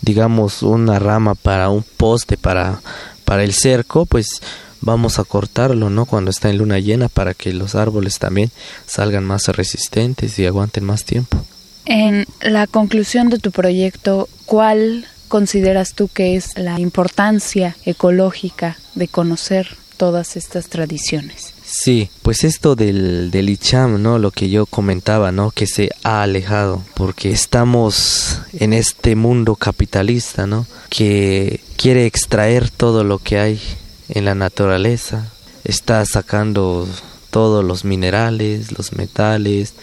digamos, 0.00 0.62
una 0.62 0.98
rama 0.98 1.34
para 1.34 1.68
un 1.68 1.84
poste, 1.98 2.38
para 2.38 2.80
para 3.26 3.44
el 3.44 3.52
cerco, 3.52 4.06
pues 4.06 4.40
vamos 4.80 5.18
a 5.18 5.24
cortarlo, 5.24 5.90
¿no? 5.90 6.06
Cuando 6.06 6.30
está 6.30 6.48
en 6.48 6.58
luna 6.58 6.78
llena 6.78 7.08
para 7.08 7.34
que 7.34 7.52
los 7.52 7.74
árboles 7.74 8.18
también 8.18 8.50
salgan 8.86 9.24
más 9.24 9.48
resistentes 9.48 10.38
y 10.38 10.46
aguanten 10.46 10.84
más 10.84 11.04
tiempo. 11.04 11.44
En 11.84 12.26
la 12.40 12.66
conclusión 12.66 13.28
de 13.28 13.38
tu 13.38 13.50
proyecto, 13.50 14.28
¿cuál 14.46 15.06
consideras 15.28 15.94
tú 15.94 16.08
que 16.08 16.36
es 16.36 16.56
la 16.56 16.80
importancia 16.80 17.76
ecológica 17.84 18.78
de 18.94 19.08
conocer 19.08 19.76
todas 19.96 20.36
estas 20.36 20.68
tradiciones? 20.68 21.55
Sí, 21.68 22.10
pues 22.22 22.44
esto 22.44 22.76
del, 22.76 23.32
del 23.32 23.50
Icham, 23.50 24.00
¿no? 24.00 24.20
Lo 24.20 24.30
que 24.30 24.48
yo 24.48 24.66
comentaba, 24.66 25.32
¿no? 25.32 25.50
Que 25.50 25.66
se 25.66 25.90
ha 26.04 26.22
alejado 26.22 26.84
porque 26.94 27.30
estamos 27.32 28.40
en 28.52 28.72
este 28.72 29.16
mundo 29.16 29.56
capitalista, 29.56 30.46
¿no? 30.46 30.64
Que 30.88 31.60
quiere 31.76 32.06
extraer 32.06 32.70
todo 32.70 33.02
lo 33.02 33.18
que 33.18 33.40
hay 33.40 33.60
en 34.08 34.24
la 34.24 34.36
naturaleza, 34.36 35.32
está 35.64 36.04
sacando 36.06 36.88
todos 37.30 37.64
los 37.64 37.84
minerales, 37.84 38.70
los 38.70 38.92
metales, 38.92 39.74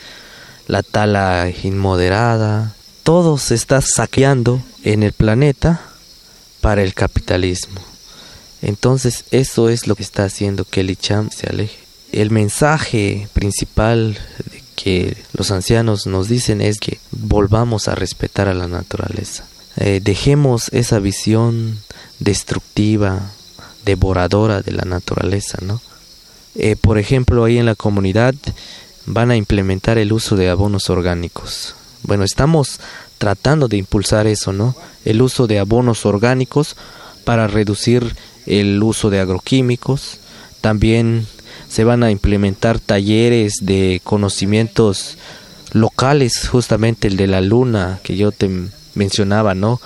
la 0.68 0.84
tala 0.84 1.52
inmoderada, 1.64 2.76
todo 3.04 3.38
se 3.38 3.56
está 3.56 3.82
saqueando 3.82 4.64
en 4.84 5.04
el 5.04 5.12
planeta 5.12 5.82
para 6.62 6.82
el 6.82 6.94
capitalismo. 6.94 7.93
Entonces 8.64 9.26
eso 9.32 9.68
es 9.68 9.88
lo 9.88 9.96
que 9.96 10.04
está 10.04 10.24
haciendo 10.24 10.64
que 10.64 10.80
el 10.80 10.98
se 10.98 11.48
aleje. 11.50 11.78
El 12.14 12.32
mensaje 12.32 13.28
principal 13.34 14.18
que 14.76 15.18
los 15.34 15.52
ancianos 15.52 16.08
nos 16.08 16.30
dicen 16.30 16.62
es 16.62 16.80
que 16.80 17.00
volvamos 17.12 17.90
a 17.90 17.96
respetar 17.96 18.48
a 18.48 18.54
la 18.54 18.68
naturaleza. 18.68 19.46
Eh, 19.76 20.00
dejemos 20.02 20.70
esa 20.72 21.00
visión 21.00 21.80
destructiva, 22.20 23.32
devoradora 23.84 24.62
de 24.62 24.72
la 24.72 24.86
naturaleza, 24.86 25.58
¿no? 25.62 25.82
Eh, 26.56 26.78
por 26.80 26.98
ejemplo, 26.98 27.44
ahí 27.44 27.58
en 27.58 27.66
la 27.66 27.76
comunidad 27.76 28.34
van 29.06 29.30
a 29.32 29.36
implementar 29.36 29.98
el 29.98 30.14
uso 30.14 30.38
de 30.38 30.50
abonos 30.50 30.90
orgánicos. 30.90 31.76
Bueno, 32.04 32.24
estamos 32.24 32.80
tratando 33.18 33.68
de 33.68 33.78
impulsar 33.78 34.26
eso, 34.26 34.54
¿no? 34.54 34.74
El 35.04 35.22
uso 35.22 35.48
de 35.48 35.60
abonos 35.60 36.06
orgánicos 36.06 36.78
para 37.26 37.48
reducir 37.48 38.16
el 38.46 38.82
uso 38.82 39.10
de 39.10 39.20
agroquímicos. 39.20 40.20
También 40.62 41.28
se 41.70 41.84
van 41.84 42.04
a 42.04 42.12
implementar 42.12 42.80
talleres 42.80 43.54
de 43.62 44.02
conocimientos 44.04 45.18
locales, 45.72 46.48
justamente 46.48 47.08
el 47.08 47.18
de 47.18 47.28
la 47.28 47.42
luna 47.42 48.00
que 48.04 48.16
yo 48.16 48.32
te 48.32 48.50
mencionaba, 48.96 49.56
¿no? 49.56 49.82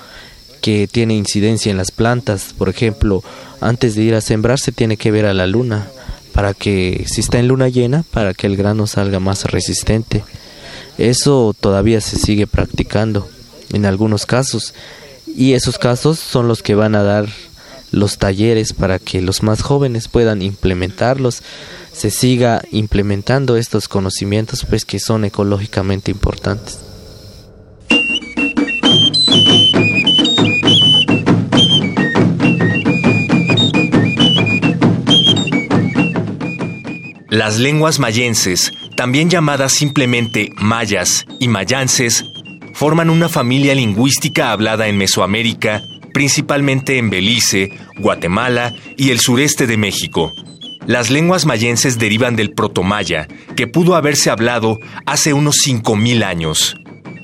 Que 0.61 0.87
tiene 0.87 1.15
incidencia 1.15 1.71
en 1.71 1.77
las 1.77 1.91
plantas. 1.91 2.53
Por 2.57 2.69
ejemplo, 2.69 3.23
antes 3.61 3.95
de 3.95 4.03
ir 4.03 4.15
a 4.15 4.21
sembrar 4.21 4.59
se 4.59 4.71
tiene 4.71 4.97
que 4.97 5.11
ver 5.11 5.25
a 5.25 5.33
la 5.33 5.47
luna 5.47 5.87
para 6.33 6.53
que 6.53 7.05
si 7.07 7.21
está 7.21 7.39
en 7.39 7.47
luna 7.47 7.67
llena, 7.69 8.03
para 8.11 8.33
que 8.33 8.45
el 8.47 8.57
grano 8.57 8.85
salga 8.85 9.19
más 9.19 9.45
resistente. 9.45 10.23
Eso 10.97 11.55
todavía 11.59 12.01
se 12.01 12.17
sigue 12.17 12.47
practicando 12.47 13.27
en 13.73 13.85
algunos 13.85 14.25
casos 14.25 14.73
y 15.25 15.53
esos 15.53 15.77
casos 15.77 16.19
son 16.19 16.47
los 16.47 16.61
que 16.61 16.75
van 16.75 16.95
a 16.95 17.03
dar 17.03 17.27
los 17.91 18.17
talleres 18.17 18.73
para 18.73 18.99
que 18.99 19.21
los 19.21 19.43
más 19.43 19.61
jóvenes 19.61 20.07
puedan 20.07 20.41
implementarlos, 20.41 21.43
se 21.91 22.11
siga 22.11 22.61
implementando 22.71 23.57
estos 23.57 23.87
conocimientos 23.87 24.65
pues 24.65 24.85
que 24.85 24.99
son 24.99 25.25
ecológicamente 25.25 26.11
importantes. 26.11 26.79
Las 37.29 37.59
lenguas 37.59 37.99
mayenses, 37.99 38.71
también 38.95 39.29
llamadas 39.29 39.71
simplemente 39.71 40.49
mayas 40.55 41.25
y 41.39 41.47
mayances, 41.47 42.25
forman 42.73 43.09
una 43.09 43.29
familia 43.29 43.75
lingüística 43.75 44.51
hablada 44.51 44.87
en 44.87 44.97
Mesoamérica 44.97 45.83
principalmente 46.17 46.97
en 46.97 47.11
Belice, 47.11 47.69
Guatemala 47.99 48.73
y 48.97 49.11
el 49.11 49.19
sureste 49.19 49.67
de 49.67 49.77
México. 49.77 50.33
Las 50.87 51.11
lenguas 51.11 51.45
mayenses 51.45 51.99
derivan 51.99 52.35
del 52.35 52.55
protomaya, 52.55 53.27
que 53.55 53.67
pudo 53.67 53.95
haberse 53.95 54.31
hablado 54.31 54.79
hace 55.05 55.33
unos 55.33 55.57
5.000 55.63 56.23
años. 56.23 56.75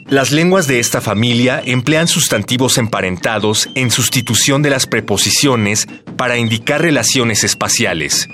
Las 0.06 0.32
lenguas 0.32 0.68
de 0.68 0.80
esta 0.80 1.02
familia 1.02 1.60
emplean 1.66 2.08
sustantivos 2.08 2.78
emparentados 2.78 3.68
en 3.74 3.90
sustitución 3.90 4.62
de 4.62 4.70
las 4.70 4.86
preposiciones 4.86 5.88
para 6.16 6.38
indicar 6.38 6.80
relaciones 6.80 7.44
espaciales. 7.44 8.28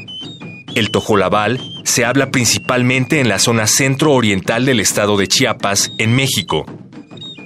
El 0.75 0.91
tojolabal 0.91 1.61
se 1.85 2.03
habla 2.03 2.31
principalmente 2.31 3.21
en 3.21 3.29
la 3.29 3.39
zona 3.39 3.65
centro-oriental 3.65 4.65
del 4.65 4.81
estado 4.81 5.15
de 5.15 5.29
Chiapas, 5.29 5.93
en 5.97 6.13
México. 6.17 6.65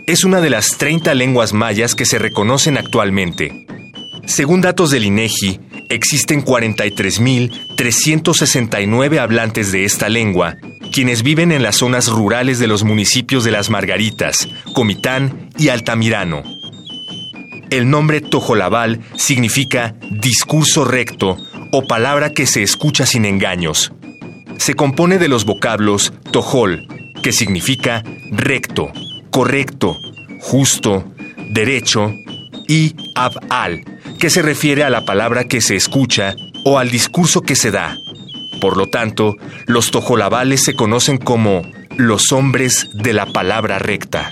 Es 0.06 0.24
una 0.24 0.42
de 0.42 0.50
las 0.50 0.78
30 0.78 1.14
lenguas 1.14 1.54
mayas 1.54 1.96
que 1.96 2.06
se 2.06 2.20
reconocen 2.20 2.78
actualmente. 2.78 3.66
Según 4.26 4.62
datos 4.62 4.92
del 4.92 5.06
INEGI, 5.06 5.60
existen 5.90 6.44
43.369 6.44 9.20
hablantes 9.20 9.72
de 9.72 9.86
esta 9.86 10.10
lengua, 10.10 10.58
quienes 10.92 11.24
viven 11.24 11.52
en 11.52 11.64
las 11.64 11.78
zonas 11.78 12.10
rurales 12.10 12.60
de 12.60 12.68
los 12.68 12.84
municipios 12.84 13.44
de 13.44 13.52
Las 13.52 13.70
Margaritas, 13.70 14.48
Comitán 14.74 15.50
y 15.58 15.70
Altamirano. 15.70 16.44
El 17.70 17.90
nombre 17.90 18.22
Tojolabal 18.22 19.00
significa 19.16 19.96
discurso 20.12 20.86
recto 20.86 21.38
o 21.72 21.88
palabra 21.88 22.32
que 22.32 22.46
se 22.46 22.62
escucha 22.62 23.06
sin 23.06 23.26
engaños. 23.26 23.92
Se 24.58 24.76
compone 24.76 25.18
de 25.18 25.28
los 25.28 25.46
vocablos 25.46 26.14
tojol, 26.32 26.88
que 27.24 27.32
significa 27.32 28.04
recto, 28.32 28.92
correcto, 29.34 29.98
justo, 30.42 31.04
derecho, 31.50 32.14
y 32.68 32.96
abal, 33.16 33.84
que 34.20 34.30
se 34.30 34.44
refiere 34.44 34.84
a 34.84 34.92
la 34.92 35.06
palabra 35.06 35.46
que 35.46 35.60
se 35.60 35.76
escucha 35.76 36.36
o 36.64 36.78
al 36.78 36.92
discurso 36.92 37.42
que 37.42 37.56
se 37.56 37.72
da. 37.72 37.98
Por 38.62 38.78
lo 38.78 38.88
tanto, 38.88 39.34
los 39.66 39.90
tojolabales 39.90 40.64
se 40.64 40.76
conocen 40.76 41.18
como 41.18 41.64
los 41.98 42.32
hombres 42.32 42.90
de 42.94 43.14
la 43.14 43.26
palabra 43.26 43.80
recta. 43.80 44.32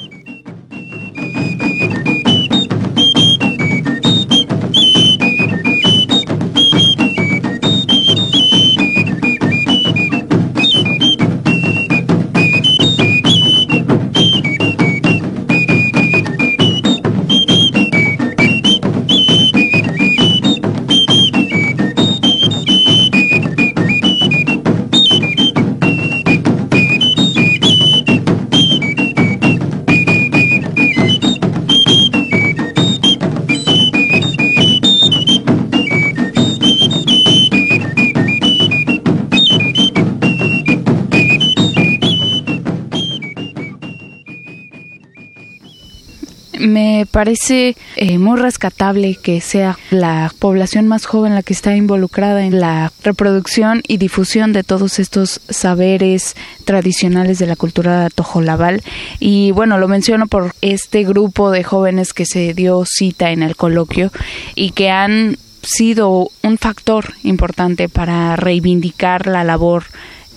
Parece 47.12 47.76
eh, 47.96 48.18
muy 48.18 48.40
rescatable 48.40 49.16
que 49.16 49.42
sea 49.42 49.78
la 49.92 50.34
población 50.40 50.88
más 50.88 51.06
joven 51.06 51.36
la 51.36 51.44
que 51.44 51.54
está 51.54 51.76
involucrada 51.76 52.46
en 52.46 52.60
la 52.60 52.92
reproducción 53.04 53.84
y 53.88 53.98
difusión 53.98 54.54
de 54.54 54.64
todos 54.64 55.00
estos 55.00 55.42
saberes 55.50 56.36
tradicionales 56.66 57.38
de 57.40 57.48
la 57.48 57.56
cultura 57.56 58.10
tojolabal. 58.10 58.82
Y 59.20 59.52
bueno, 59.52 59.78
lo 59.78 59.88
menciono 59.88 60.28
por 60.28 60.54
este 60.62 61.04
grupo 61.04 61.52
de 61.52 61.64
jóvenes 61.64 62.14
que 62.14 62.26
se 62.26 62.54
dio 62.54 62.84
cita 62.86 63.32
en 63.32 63.44
el 63.44 63.56
coloquio 63.56 64.12
y 64.56 64.72
que 64.72 64.90
han 64.90 65.38
sido 65.64 66.30
un 66.42 66.58
factor 66.58 67.14
importante 67.24 67.90
para 67.90 68.36
reivindicar 68.36 69.28
la 69.28 69.44
labor 69.44 69.84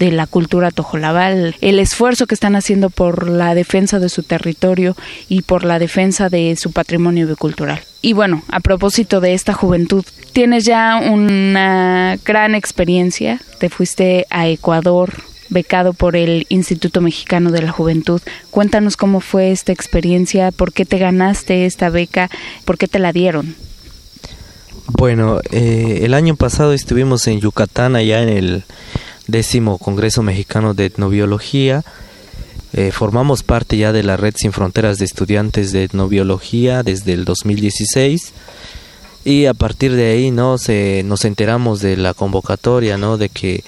de 0.04 0.12
la 0.12 0.26
cultura 0.26 0.70
tojolabal, 0.70 1.56
el 1.62 1.78
esfuerzo 1.78 2.26
que 2.26 2.34
están 2.34 2.56
haciendo 2.56 2.90
por 2.90 3.28
la 3.28 3.54
defensa 3.54 3.98
de 3.98 4.10
su 4.10 4.22
territorio 4.22 4.96
y 5.30 5.42
por 5.42 5.64
la 5.64 5.78
defensa 5.78 6.28
de 6.28 6.54
su 6.56 6.72
patrimonio 6.72 7.26
biocultural. 7.26 7.80
Y 8.02 8.12
bueno, 8.12 8.42
a 8.48 8.60
propósito 8.60 9.20
de 9.22 9.32
esta 9.32 9.54
juventud, 9.54 10.04
tienes 10.34 10.64
ya 10.64 11.00
una 11.02 12.18
gran 12.22 12.54
experiencia, 12.54 13.40
te 13.58 13.70
fuiste 13.70 14.26
a 14.28 14.46
Ecuador 14.46 15.10
becado 15.48 15.94
por 15.94 16.16
el 16.16 16.44
Instituto 16.50 17.00
Mexicano 17.00 17.50
de 17.50 17.62
la 17.62 17.72
Juventud. 17.72 18.20
Cuéntanos 18.50 18.98
cómo 18.98 19.20
fue 19.20 19.52
esta 19.52 19.72
experiencia, 19.72 20.52
por 20.52 20.72
qué 20.72 20.84
te 20.84 20.98
ganaste 20.98 21.64
esta 21.64 21.88
beca, 21.88 22.28
por 22.66 22.76
qué 22.76 22.88
te 22.88 22.98
la 22.98 23.12
dieron. 23.12 23.54
Bueno, 24.98 25.40
eh, 25.50 26.00
el 26.02 26.12
año 26.12 26.36
pasado 26.36 26.74
estuvimos 26.74 27.26
en 27.26 27.40
Yucatán, 27.40 27.96
allá 27.96 28.22
en 28.22 28.28
el 28.28 28.64
décimo 29.26 29.78
Congreso 29.78 30.22
Mexicano 30.22 30.74
de 30.74 30.86
Etnobiología. 30.86 31.84
Eh, 32.72 32.90
formamos 32.90 33.42
parte 33.42 33.76
ya 33.76 33.92
de 33.92 34.02
la 34.02 34.16
Red 34.16 34.34
Sin 34.36 34.52
Fronteras 34.52 34.98
de 34.98 35.04
Estudiantes 35.04 35.72
de 35.72 35.84
Etnobiología 35.84 36.82
desde 36.82 37.12
el 37.12 37.24
2016 37.24 38.32
y 39.24 39.46
a 39.46 39.54
partir 39.54 39.94
de 39.94 40.10
ahí 40.10 40.30
no 40.30 40.58
se 40.58 41.02
nos 41.04 41.24
enteramos 41.24 41.80
de 41.80 41.96
la 41.96 42.14
convocatoria 42.14 42.98
no 42.98 43.16
de 43.16 43.28
que 43.28 43.64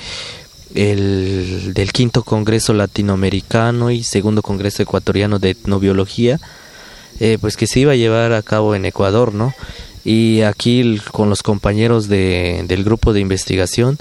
el 0.75 1.73
del 1.73 1.92
quinto 1.92 2.25
congreso 2.25 2.75
latinoamericano 2.75 3.90
y 3.90 4.03
segundo 4.03 4.42
congreso 4.42 4.83
ecuatoriano 4.83 5.38
de 5.38 5.51
etnobiología 5.51 6.38
eh, 7.21 7.38
pues 7.40 7.57
que 7.57 7.66
se 7.66 7.81
iba 7.81 7.92
a 7.92 7.97
llevar 7.97 8.33
a 8.33 8.42
cabo 8.42 8.75
en 8.75 8.85
Ecuador 8.85 9.33
no 9.33 9.55
y 10.05 10.42
aquí 10.42 11.01
con 11.12 11.31
los 11.31 11.42
compañeros 11.42 12.09
de, 12.09 12.64
del 12.69 12.85
grupo 12.85 13.12
de 13.12 13.21
investigación 13.21 13.99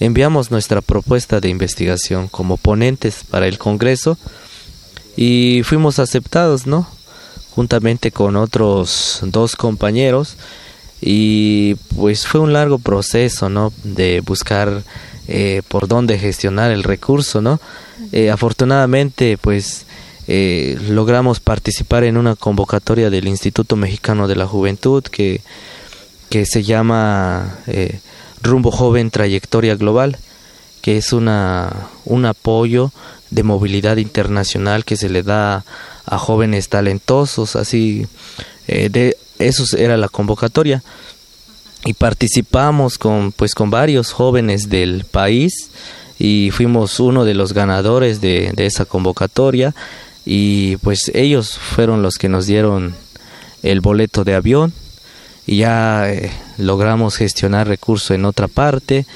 enviamos 0.00 0.50
nuestra 0.50 0.80
propuesta 0.80 1.40
de 1.40 1.50
investigación 1.50 2.26
como 2.26 2.56
ponentes 2.56 3.22
para 3.22 3.46
el 3.46 3.58
Congreso 3.58 4.18
y 5.16 5.60
fuimos 5.62 5.98
aceptados, 5.98 6.66
¿no? 6.66 6.88
Juntamente 7.50 8.10
con 8.10 8.36
otros 8.36 9.20
dos 9.22 9.54
compañeros 9.56 10.36
y 11.02 11.74
pues 11.96 12.26
fue 12.26 12.40
un 12.40 12.54
largo 12.54 12.78
proceso, 12.78 13.50
¿no? 13.50 13.72
De 13.84 14.20
buscar 14.22 14.82
eh, 15.28 15.62
por 15.68 15.86
dónde 15.86 16.18
gestionar 16.18 16.70
el 16.70 16.82
recurso, 16.82 17.42
¿no? 17.42 17.60
Eh, 18.12 18.30
afortunadamente, 18.30 19.36
pues 19.36 19.84
eh, 20.26 20.78
logramos 20.88 21.40
participar 21.40 22.04
en 22.04 22.16
una 22.16 22.36
convocatoria 22.36 23.10
del 23.10 23.28
Instituto 23.28 23.76
Mexicano 23.76 24.28
de 24.28 24.36
la 24.36 24.46
Juventud 24.46 25.02
que, 25.02 25.42
que 26.30 26.46
se 26.46 26.62
llama 26.62 27.58
Rumbo 28.42 28.70
Joven 28.70 29.10
Trayectoria 29.10 29.76
Global, 29.76 30.18
que 30.82 30.96
es 30.96 31.12
una, 31.12 31.88
un 32.04 32.24
apoyo 32.24 32.92
de 33.30 33.42
movilidad 33.42 33.98
internacional 33.98 34.84
que 34.84 34.96
se 34.96 35.08
le 35.08 35.22
da 35.22 35.64
a 36.06 36.18
jóvenes 36.18 36.68
talentosos, 36.68 37.56
así 37.56 38.06
eh, 38.66 38.88
de 38.88 39.16
eso 39.38 39.64
era 39.76 39.96
la 39.96 40.08
convocatoria. 40.08 40.82
Y 41.84 41.94
participamos 41.94 42.98
con 42.98 43.32
pues 43.32 43.54
con 43.54 43.70
varios 43.70 44.12
jóvenes 44.12 44.68
del 44.68 45.04
país 45.04 45.70
y 46.18 46.50
fuimos 46.50 47.00
uno 47.00 47.24
de 47.24 47.32
los 47.32 47.54
ganadores 47.54 48.20
de, 48.20 48.52
de 48.54 48.66
esa 48.66 48.84
convocatoria 48.84 49.74
y 50.26 50.76
pues 50.78 51.10
ellos 51.14 51.56
fueron 51.58 52.02
los 52.02 52.16
que 52.16 52.28
nos 52.28 52.46
dieron 52.46 52.94
el 53.62 53.80
boleto 53.80 54.24
de 54.24 54.34
avión 54.34 54.74
y 55.46 55.58
ya 55.58 56.10
eh, 56.10 56.30
logramos 56.58 57.16
gestionar 57.16 57.66
recursos 57.66 58.12
en 58.12 58.24
otra 58.24 58.48
parte. 58.48 59.06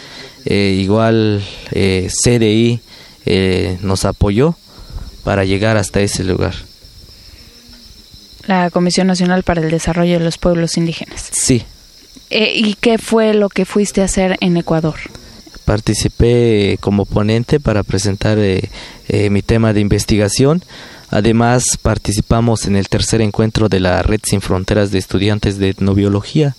Eh, 0.44 0.76
igual 0.78 1.42
eh, 1.70 2.08
CDI 2.10 2.80
nos 3.80 4.04
apoyó 4.04 4.56
para 5.22 5.44
llegar 5.44 5.78
hasta 5.78 6.00
ese 6.00 6.24
lugar. 6.24 6.54
La 8.46 8.68
Comisión 8.68 9.06
Nacional 9.06 9.42
para 9.42 9.62
el 9.62 9.70
Desarrollo 9.70 10.18
de 10.18 10.24
los 10.24 10.36
Pueblos 10.36 10.76
Indígenas. 10.76 11.30
Sí. 11.32 11.64
¿Y 12.28 12.74
qué 12.74 12.98
fue 12.98 13.32
lo 13.32 13.48
que 13.48 13.64
fuiste 13.64 14.02
a 14.02 14.04
hacer 14.04 14.36
en 14.40 14.58
Ecuador? 14.58 14.96
Participé 15.64 16.76
como 16.80 17.06
ponente 17.06 17.60
para 17.60 17.82
presentar 17.82 18.36
mi 19.08 19.40
tema 19.40 19.72
de 19.72 19.80
investigación 19.80 20.62
Además, 21.10 21.64
participamos 21.80 22.66
en 22.66 22.76
el 22.76 22.88
tercer 22.88 23.20
encuentro 23.20 23.68
de 23.68 23.80
la 23.80 24.02
Red 24.02 24.20
Sin 24.24 24.40
Fronteras 24.40 24.90
de 24.90 24.98
Estudiantes 24.98 25.58
de 25.58 25.70
Etnobiología 25.70 26.56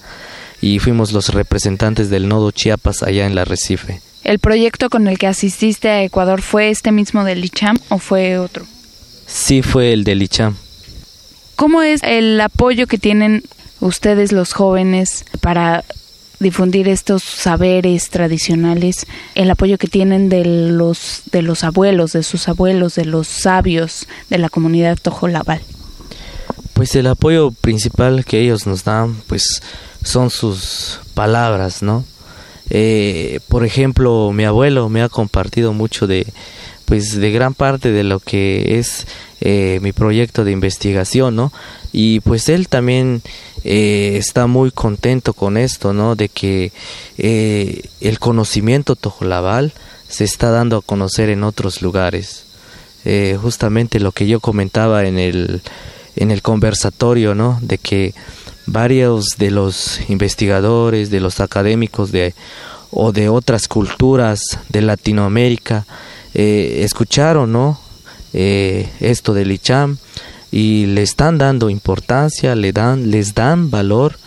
y 0.61 0.79
fuimos 0.79 1.11
los 1.11 1.29
representantes 1.33 2.09
del 2.09 2.27
nodo 2.27 2.51
Chiapas 2.51 3.03
allá 3.03 3.25
en 3.25 3.35
la 3.35 3.45
Recife. 3.45 4.01
¿El 4.23 4.39
proyecto 4.39 4.89
con 4.89 5.07
el 5.07 5.17
que 5.17 5.27
asististe 5.27 5.89
a 5.89 6.03
Ecuador 6.03 6.41
fue 6.41 6.69
este 6.69 6.91
mismo 6.91 7.23
del 7.23 7.45
ICHAM 7.45 7.77
o 7.89 7.99
fue 7.99 8.39
otro? 8.39 8.65
Sí, 9.27 9.61
fue 9.61 9.93
el 9.93 10.03
del 10.03 10.23
ICHAM. 10.23 10.55
¿Cómo 11.55 11.83
es 11.83 12.01
el 12.03 12.41
apoyo 12.41 12.87
que 12.87 12.97
tienen 12.97 13.43
ustedes 13.79 14.31
los 14.31 14.53
jóvenes 14.53 15.25
para 15.41 15.83
difundir 16.39 16.87
estos 16.87 17.23
saberes 17.23 18.09
tradicionales, 18.09 19.05
el 19.35 19.49
apoyo 19.49 19.77
que 19.77 19.87
tienen 19.87 20.29
de 20.29 20.45
los 20.45 21.23
de 21.31 21.41
los 21.41 21.63
abuelos, 21.63 22.13
de 22.13 22.23
sus 22.23 22.47
abuelos, 22.47 22.95
de 22.95 23.05
los 23.05 23.27
sabios 23.27 24.07
de 24.29 24.37
la 24.37 24.49
comunidad 24.49 24.97
tojolabal. 25.01 25.61
Pues 26.73 26.95
el 26.95 27.07
apoyo 27.07 27.51
principal 27.51 28.25
que 28.25 28.41
ellos 28.41 28.67
nos 28.67 28.83
dan, 28.83 29.15
pues 29.27 29.61
son 30.03 30.29
sus 30.29 30.99
palabras, 31.13 31.81
¿no? 31.81 32.03
Eh, 32.69 33.39
por 33.47 33.65
ejemplo, 33.65 34.31
mi 34.33 34.43
abuelo 34.43 34.89
me 34.89 35.01
ha 35.01 35.09
compartido 35.09 35.73
mucho 35.73 36.07
de, 36.07 36.25
pues 36.85 37.15
de 37.17 37.31
gran 37.31 37.53
parte 37.53 37.91
de 37.91 38.03
lo 38.03 38.19
que 38.19 38.79
es 38.79 39.07
eh, 39.41 39.79
mi 39.81 39.91
proyecto 39.91 40.43
de 40.43 40.51
investigación, 40.51 41.35
¿no? 41.35 41.51
Y 41.91 42.19
pues 42.21 42.49
él 42.49 42.67
también 42.67 43.21
eh, 43.65 44.15
está 44.17 44.47
muy 44.47 44.71
contento 44.71 45.33
con 45.33 45.57
esto, 45.57 45.91
¿no? 45.91 46.15
De 46.15 46.29
que 46.29 46.71
eh, 47.17 47.81
el 47.99 48.19
conocimiento 48.19 48.95
tojolabal 48.95 49.73
se 50.07 50.23
está 50.23 50.51
dando 50.51 50.77
a 50.77 50.81
conocer 50.81 51.29
en 51.29 51.43
otros 51.43 51.81
lugares. 51.81 52.43
justamente 53.41 53.99
lo 53.99 54.11
que 54.11 54.25
yo 54.25 54.39
comentaba 54.39 55.05
en 55.05 55.19
el, 55.19 55.61
en 56.15 56.31
el 56.31 56.41
conversatorio, 56.41 57.35
¿no? 57.35 57.59
De 57.61 57.77
que 57.77 58.13
varios 58.65 59.25
de 59.37 59.51
los 59.51 59.99
investigadores, 60.09 61.09
de 61.09 61.19
los 61.19 61.39
académicos 61.39 62.11
de 62.11 62.33
o 62.91 63.11
de 63.11 63.29
otras 63.29 63.67
culturas 63.67 64.59
de 64.69 64.81
Latinoamérica 64.81 65.85
eh, 66.33 66.81
escucharon 66.83 67.51
¿no? 67.51 67.79
Eh, 68.33 68.89
esto 68.99 69.33
del 69.33 69.51
ICHAM 69.51 69.97
y 70.51 70.85
le 70.87 71.01
están 71.01 71.37
dando 71.37 71.69
importancia, 71.69 72.55
le 72.55 72.71
dan, 72.71 73.11
les 73.11 73.33
dan 73.33 73.69
valor 73.71 74.17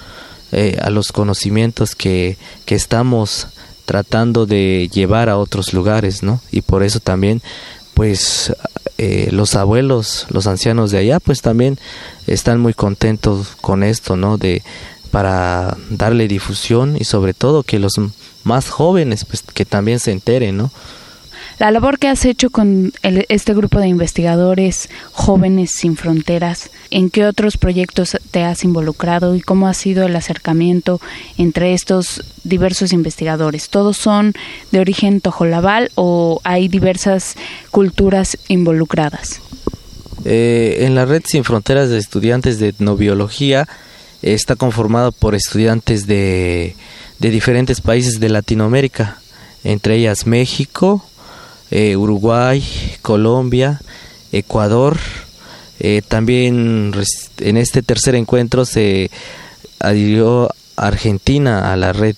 eh, 0.52 0.78
a 0.80 0.90
los 0.90 1.12
conocimientos 1.12 1.94
que, 1.94 2.36
que 2.64 2.74
estamos 2.74 3.48
tratando 3.84 4.46
de 4.46 4.90
llevar 4.92 5.28
a 5.28 5.38
otros 5.38 5.72
lugares, 5.72 6.22
¿no? 6.22 6.40
Y 6.50 6.60
por 6.60 6.82
eso 6.82 7.00
también, 7.00 7.42
pues, 7.94 8.52
los 9.30 9.54
abuelos, 9.54 10.26
los 10.28 10.48
ancianos 10.48 10.90
de 10.90 10.98
allá, 10.98 11.20
pues 11.20 11.40
también 11.40 11.78
están 12.26 12.58
muy 12.58 12.74
contentos 12.74 13.56
con 13.60 13.84
esto, 13.84 14.16
¿no? 14.16 14.38
De 14.38 14.62
para 15.10 15.76
darle 15.90 16.28
difusión 16.28 16.96
y 16.98 17.04
sobre 17.04 17.34
todo 17.34 17.62
que 17.62 17.78
los 17.78 17.94
más 18.44 18.68
jóvenes 18.68 19.24
pues 19.24 19.42
que 19.42 19.64
también 19.64 20.00
se 20.00 20.12
enteren, 20.12 20.56
¿no? 20.56 20.70
La 21.58 21.72
labor 21.72 21.98
que 21.98 22.06
has 22.06 22.24
hecho 22.24 22.50
con 22.50 22.92
este 23.02 23.52
grupo 23.52 23.80
de 23.80 23.88
investigadores 23.88 24.88
jóvenes 25.10 25.72
sin 25.72 25.96
fronteras, 25.96 26.70
¿en 26.92 27.10
qué 27.10 27.24
otros 27.26 27.56
proyectos 27.56 28.16
te 28.30 28.44
has 28.44 28.62
involucrado 28.62 29.34
y 29.34 29.40
cómo 29.40 29.66
ha 29.66 29.74
sido 29.74 30.06
el 30.06 30.14
acercamiento 30.14 31.00
entre 31.36 31.74
estos 31.74 32.22
diversos 32.44 32.92
investigadores? 32.92 33.70
¿Todos 33.70 33.96
son 33.96 34.34
de 34.70 34.78
origen 34.78 35.20
tojolabal 35.20 35.90
o 35.96 36.40
hay 36.44 36.68
diversas 36.68 37.34
culturas 37.72 38.38
involucradas? 38.46 39.40
Eh, 40.24 40.84
en 40.86 40.94
la 40.94 41.06
red 41.06 41.22
Sin 41.26 41.42
Fronteras 41.42 41.90
de 41.90 41.98
Estudiantes 41.98 42.60
de 42.60 42.68
Etnobiología 42.68 43.66
está 44.22 44.54
conformado 44.54 45.10
por 45.10 45.34
estudiantes 45.34 46.06
de 46.06 46.76
diferentes 47.18 47.80
países 47.80 48.20
de 48.20 48.28
Latinoamérica, 48.28 49.18
entre 49.64 49.96
ellas 49.96 50.24
México, 50.24 51.04
eh, 51.70 51.96
Uruguay, 51.96 52.64
Colombia, 53.02 53.80
Ecuador. 54.32 54.98
Eh, 55.80 56.02
también 56.06 56.92
en 57.38 57.56
este 57.56 57.82
tercer 57.82 58.14
encuentro 58.14 58.64
se 58.64 59.10
adhirió 59.78 60.50
Argentina 60.76 61.72
a 61.72 61.76
la 61.76 61.92
red. 61.92 62.16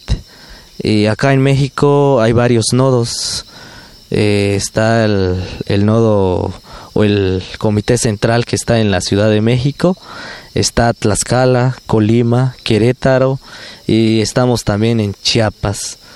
Y 0.83 1.07
acá 1.07 1.33
en 1.33 1.41
México 1.41 2.21
hay 2.21 2.33
varios 2.33 2.67
nodos. 2.73 3.45
Eh, 4.11 4.55
está 4.57 5.05
el, 5.05 5.43
el, 5.67 5.87
nodo 5.87 6.53
o 6.95 7.05
el 7.05 7.43
comité 7.59 7.97
central 7.97 8.45
que 8.45 8.57
está 8.57 8.81
en 8.81 8.91
la 8.91 9.01
Ciudad 9.01 9.31
de 9.31 9.41
México. 9.41 9.97
Está 10.55 10.93
Tlaxcala, 10.93 11.77
Colima, 11.87 12.57
Querétaro 12.65 13.39
y 13.87 14.21
estamos 14.21 14.65
también 14.65 14.99
en 14.99 15.15
Chiapas 15.23 15.97
eh, 15.97 16.10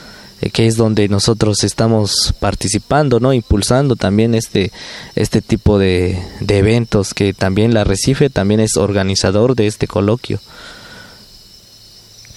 que 0.53 0.66
es 0.66 0.77
donde 0.77 1.09
nosotros 1.09 1.64
estamos 1.64 2.35
participando, 2.38 3.20
¿no? 3.20 3.33
Impulsando 3.33 3.97
también 3.97 4.35
este, 4.35 4.73
este 5.14 5.40
tipo 5.40 5.79
de, 5.79 6.18
de 6.40 6.59
eventos, 6.59 7.14
que 7.14 7.33
también 7.33 7.75
la 7.75 7.85
Recife 7.85 8.31
también 8.31 8.61
es 8.61 8.77
organizador 8.77 9.55
de 9.55 9.66
este 9.66 9.87
coloquio. 9.87 10.40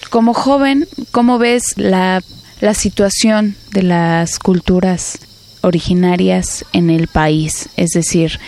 Como 0.09 0.33
joven, 0.33 0.87
¿cómo 1.11 1.37
ves 1.37 1.73
la, 1.77 2.23
la 2.61 2.73
situación 2.73 3.55
de 3.71 3.83
las 3.83 4.39
culturas 4.39 5.19
originarias 5.61 6.65
en 6.71 6.89
el 6.89 7.07
país? 7.07 7.69
Es 7.75 7.89
decir, 7.89 8.39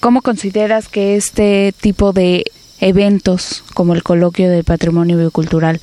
¿cómo 0.00 0.22
consideras 0.22 0.88
que 0.88 1.16
este 1.16 1.74
tipo 1.78 2.12
de 2.12 2.44
eventos, 2.80 3.62
como 3.74 3.94
el 3.94 4.02
coloquio 4.02 4.50
del 4.50 4.64
patrimonio 4.64 5.18
biocultural, 5.18 5.80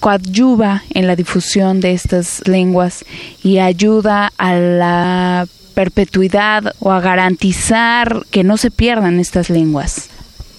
coadyuva 0.00 0.82
en 0.90 1.06
la 1.06 1.16
difusión 1.16 1.80
de 1.80 1.92
estas 1.92 2.46
lenguas 2.46 3.04
y 3.42 3.58
ayuda 3.58 4.32
a 4.38 4.54
la 4.54 5.46
perpetuidad 5.74 6.74
o 6.80 6.90
a 6.90 7.00
garantizar 7.00 8.26
que 8.30 8.44
no 8.44 8.56
se 8.56 8.70
pierdan 8.70 9.20
estas 9.20 9.50
lenguas? 9.50 10.08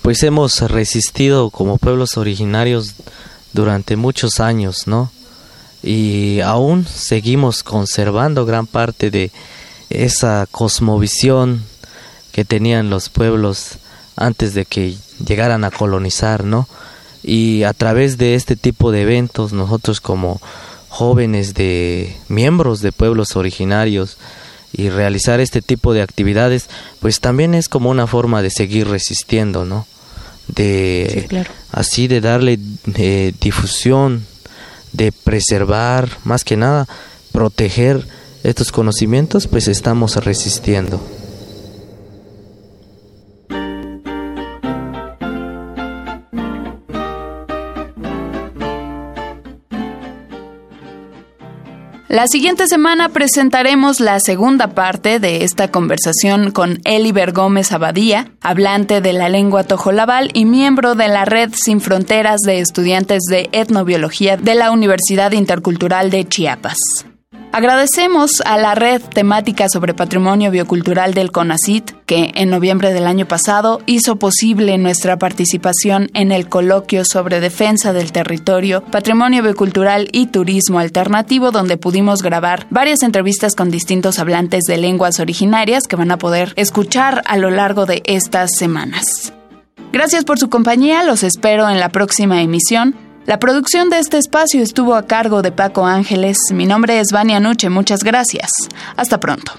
Pues 0.01 0.23
hemos 0.23 0.61
resistido 0.61 1.49
como 1.49 1.77
pueblos 1.77 2.17
originarios 2.17 2.95
durante 3.53 3.95
muchos 3.95 4.39
años, 4.39 4.87
¿no? 4.87 5.11
Y 5.83 6.39
aún 6.41 6.85
seguimos 6.85 7.63
conservando 7.63 8.45
gran 8.45 8.67
parte 8.67 9.11
de 9.11 9.31
esa 9.89 10.47
cosmovisión 10.51 11.63
que 12.31 12.45
tenían 12.45 12.89
los 12.89 13.09
pueblos 13.09 13.77
antes 14.15 14.53
de 14.53 14.65
que 14.65 14.95
llegaran 15.25 15.63
a 15.63 15.71
colonizar, 15.71 16.43
¿no? 16.43 16.67
Y 17.29 17.63
a 17.63 17.73
través 17.73 18.17
de 18.17 18.33
este 18.33 18.55
tipo 18.55 18.91
de 18.91 19.03
eventos 19.03 19.53
nosotros 19.53 20.01
como 20.01 20.41
jóvenes 20.89 21.53
de 21.53 22.17
miembros 22.27 22.81
de 22.81 22.91
pueblos 22.91 23.35
originarios 23.35 24.17
y 24.73 24.89
realizar 24.89 25.39
este 25.39 25.61
tipo 25.61 25.93
de 25.93 26.01
actividades 26.01 26.69
pues 26.99 27.19
también 27.19 27.53
es 27.53 27.69
como 27.69 27.91
una 27.91 28.07
forma 28.07 28.41
de 28.41 28.49
seguir 28.49 28.87
resistiendo 28.87 29.63
no 29.63 29.85
de 30.47 31.47
así 31.71 32.07
de 32.07 32.19
darle 32.19 32.57
eh, 32.95 33.33
difusión 33.39 34.25
de 34.91 35.11
preservar 35.11 36.09
más 36.23 36.43
que 36.43 36.57
nada 36.57 36.87
proteger 37.31 38.07
estos 38.43 38.71
conocimientos 38.71 39.45
pues 39.45 39.67
estamos 39.67 40.15
resistiendo 40.15 40.99
La 52.09 52.25
siguiente 52.25 52.65
semana 52.65 53.09
presentaremos 53.09 53.99
la 53.99 54.19
segunda 54.19 54.69
parte 54.69 55.19
de 55.19 55.43
esta 55.43 55.69
conversación 55.69 56.49
con 56.49 56.79
Eliber 56.83 57.33
Gómez 57.33 57.71
Abadía, 57.71 58.31
hablante 58.41 58.99
de 58.99 59.13
la 59.13 59.29
lengua 59.29 59.63
tojolabal 59.63 60.31
y 60.33 60.45
miembro 60.45 60.95
de 60.95 61.07
la 61.07 61.25
Red 61.25 61.51
Sin 61.53 61.81
Fronteras 61.81 62.41
de 62.41 62.61
Estudiantes 62.61 63.21
de 63.29 63.49
Etnobiología 63.51 64.37
de 64.37 64.55
la 64.55 64.71
Universidad 64.71 65.33
Intercultural 65.33 66.09
de 66.09 66.27
Chiapas. 66.27 66.79
Agradecemos 67.51 68.29
a 68.45 68.59
la 68.59 68.75
red 68.75 69.01
temática 69.01 69.69
sobre 69.69 69.95
patrimonio 69.95 70.51
biocultural 70.51 71.15
del 71.15 71.31
CONACIT, 71.31 71.91
que 72.05 72.31
en 72.35 72.51
noviembre 72.51 72.93
del 72.93 73.07
año 73.07 73.27
pasado 73.27 73.81
hizo 73.87 74.17
posible 74.17 74.77
nuestra 74.77 75.17
participación 75.17 76.11
en 76.13 76.31
el 76.31 76.47
coloquio 76.47 77.03
sobre 77.05 77.39
defensa 77.39 77.91
del 77.91 78.11
territorio, 78.11 78.83
patrimonio 78.83 79.41
biocultural 79.41 80.09
y 80.11 80.27
turismo 80.27 80.77
alternativo, 80.77 81.49
donde 81.49 81.77
pudimos 81.77 82.21
grabar 82.21 82.67
varias 82.69 83.01
entrevistas 83.01 83.55
con 83.55 83.71
distintos 83.71 84.19
hablantes 84.19 84.65
de 84.65 84.77
lenguas 84.77 85.19
originarias 85.19 85.87
que 85.87 85.95
van 85.95 86.11
a 86.11 86.17
poder 86.17 86.53
escuchar 86.55 87.23
a 87.25 87.37
lo 87.37 87.49
largo 87.49 87.87
de 87.87 88.03
estas 88.05 88.51
semanas. 88.57 89.33
Gracias 89.91 90.23
por 90.23 90.37
su 90.37 90.51
compañía, 90.51 91.03
los 91.03 91.23
espero 91.23 91.67
en 91.67 91.79
la 91.79 91.89
próxima 91.89 92.43
emisión. 92.43 93.08
La 93.29 93.37
producción 93.37 93.91
de 93.91 93.99
este 93.99 94.17
espacio 94.17 94.63
estuvo 94.63 94.95
a 94.95 95.05
cargo 95.05 95.43
de 95.43 95.51
Paco 95.51 95.85
Ángeles. 95.85 96.35
Mi 96.51 96.65
nombre 96.65 96.99
es 96.99 97.11
Vania 97.11 97.39
Nuche. 97.39 97.69
Muchas 97.69 98.03
gracias. 98.03 98.49
Hasta 98.95 99.19
pronto. 99.19 99.51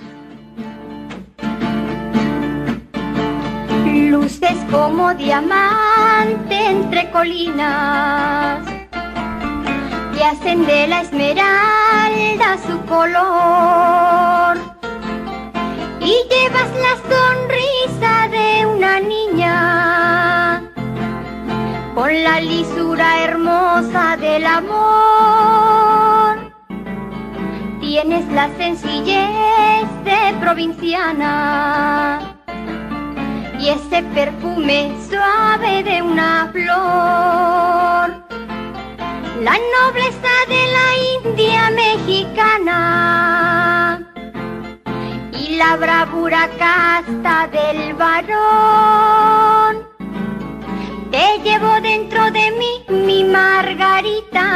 Luces 3.86 4.56
como 4.72 5.14
diamante 5.14 6.66
entre 6.66 7.12
colinas 7.12 8.66
que 10.16 10.24
hacen 10.24 10.66
de 10.66 10.88
la 10.88 11.02
esmeralda 11.02 12.58
su 12.66 12.76
color. 12.86 14.58
Y 16.00 16.16
llevas 16.28 16.70
la 16.74 16.96
sonrisa 17.08 18.28
de 18.32 18.66
una 18.66 18.98
niña 18.98 20.60
con 21.94 22.24
la 22.24 22.40
lisura 22.40 22.79
hermosa 23.00 24.16
del 24.16 24.46
amor. 24.46 26.38
Tienes 27.80 28.26
la 28.32 28.48
sencillez 28.56 29.86
de 30.04 30.34
provinciana 30.40 32.20
y 33.58 33.68
ese 33.68 34.02
perfume 34.14 34.94
suave 35.08 35.82
de 35.82 36.02
una 36.02 36.48
flor. 36.52 38.26
La 39.42 39.58
nobleza 39.76 40.34
de 40.48 40.62
la 40.76 40.88
India 41.24 41.70
mexicana 41.70 42.78
y 45.32 45.56
la 45.56 45.76
bravura 45.76 46.48
casta 46.58 47.48
del 47.48 47.94
varón. 47.94 49.49
Te 51.10 51.38
llevo 51.42 51.80
dentro 51.80 52.30
de 52.30 52.52
mí, 52.52 52.84
mi 52.88 53.24
Margarita. 53.24 54.48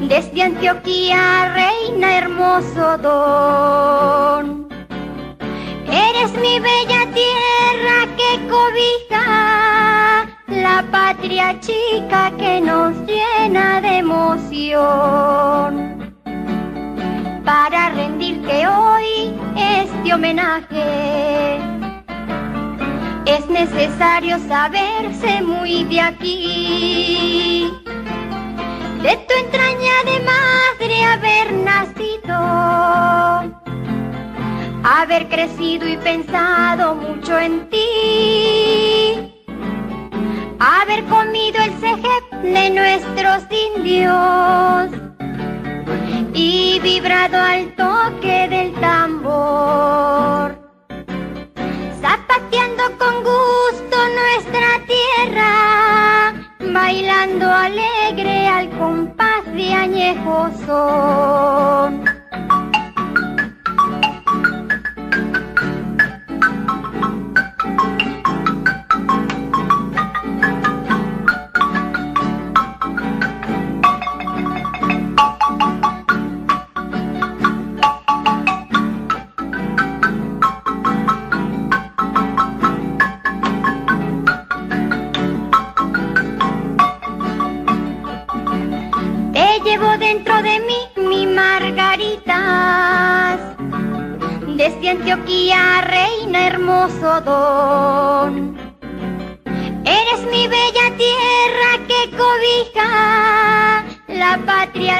Desde 0.00 0.42
Antioquía, 0.42 1.52
reina 1.54 2.18
hermoso 2.18 2.98
don. 2.98 4.68
Eres 5.90 6.32
mi 6.34 6.60
bella 6.60 7.06
tierra 7.14 8.06
que 8.18 8.46
cobija 8.48 10.26
la 10.48 10.84
patria 10.90 11.58
chica 11.60 12.30
que 12.36 12.60
nos 12.60 12.94
llena 13.06 13.80
de 13.80 13.98
emoción. 13.98 15.72
Para 17.44 17.90
rendirte 17.90 18.66
hoy 18.66 19.32
este 19.56 20.12
homenaje, 20.12 21.77
es 23.28 23.46
necesario 23.48 24.38
saberse 24.48 25.42
muy 25.42 25.84
de 25.84 26.00
aquí. 26.00 27.70
De 29.02 29.16
tu 29.16 29.34
entraña 29.44 30.02
de 30.04 30.20
madre 30.34 31.04
haber 31.04 31.52
nacido, 31.52 32.38
haber 34.82 35.28
crecido 35.28 35.88
y 35.88 35.96
pensado 35.98 36.94
mucho 36.94 37.38
en 37.38 37.68
ti 37.70 37.78
haber 40.58 41.04
comido 41.04 41.62
el 41.62 41.72
cejep 41.74 42.30
de 42.42 42.70
nuestros 42.70 43.44
indios 43.50 44.90
y 46.34 46.80
vibrado 46.80 47.38
al 47.38 47.74
toque 47.74 48.48
del 48.48 48.72
tambor. 48.80 50.57
Con 52.96 53.22
gusto 53.22 53.96
nuestra 54.18 54.80
tierra, 54.86 56.32
bailando 56.72 57.46
alegre 57.52 58.48
al 58.48 58.70
compás 58.78 59.44
de 59.52 59.74
añejo 59.74 60.50
son. 60.64 62.17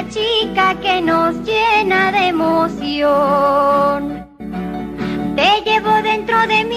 Chica 0.08 0.74
que 0.80 1.00
nos 1.00 1.34
llena 1.44 2.12
de 2.12 2.28
emoción. 2.28 4.26
Te 5.36 5.62
llevo 5.64 6.02
dentro 6.02 6.38
de 6.46 6.64
mí, 6.64 6.76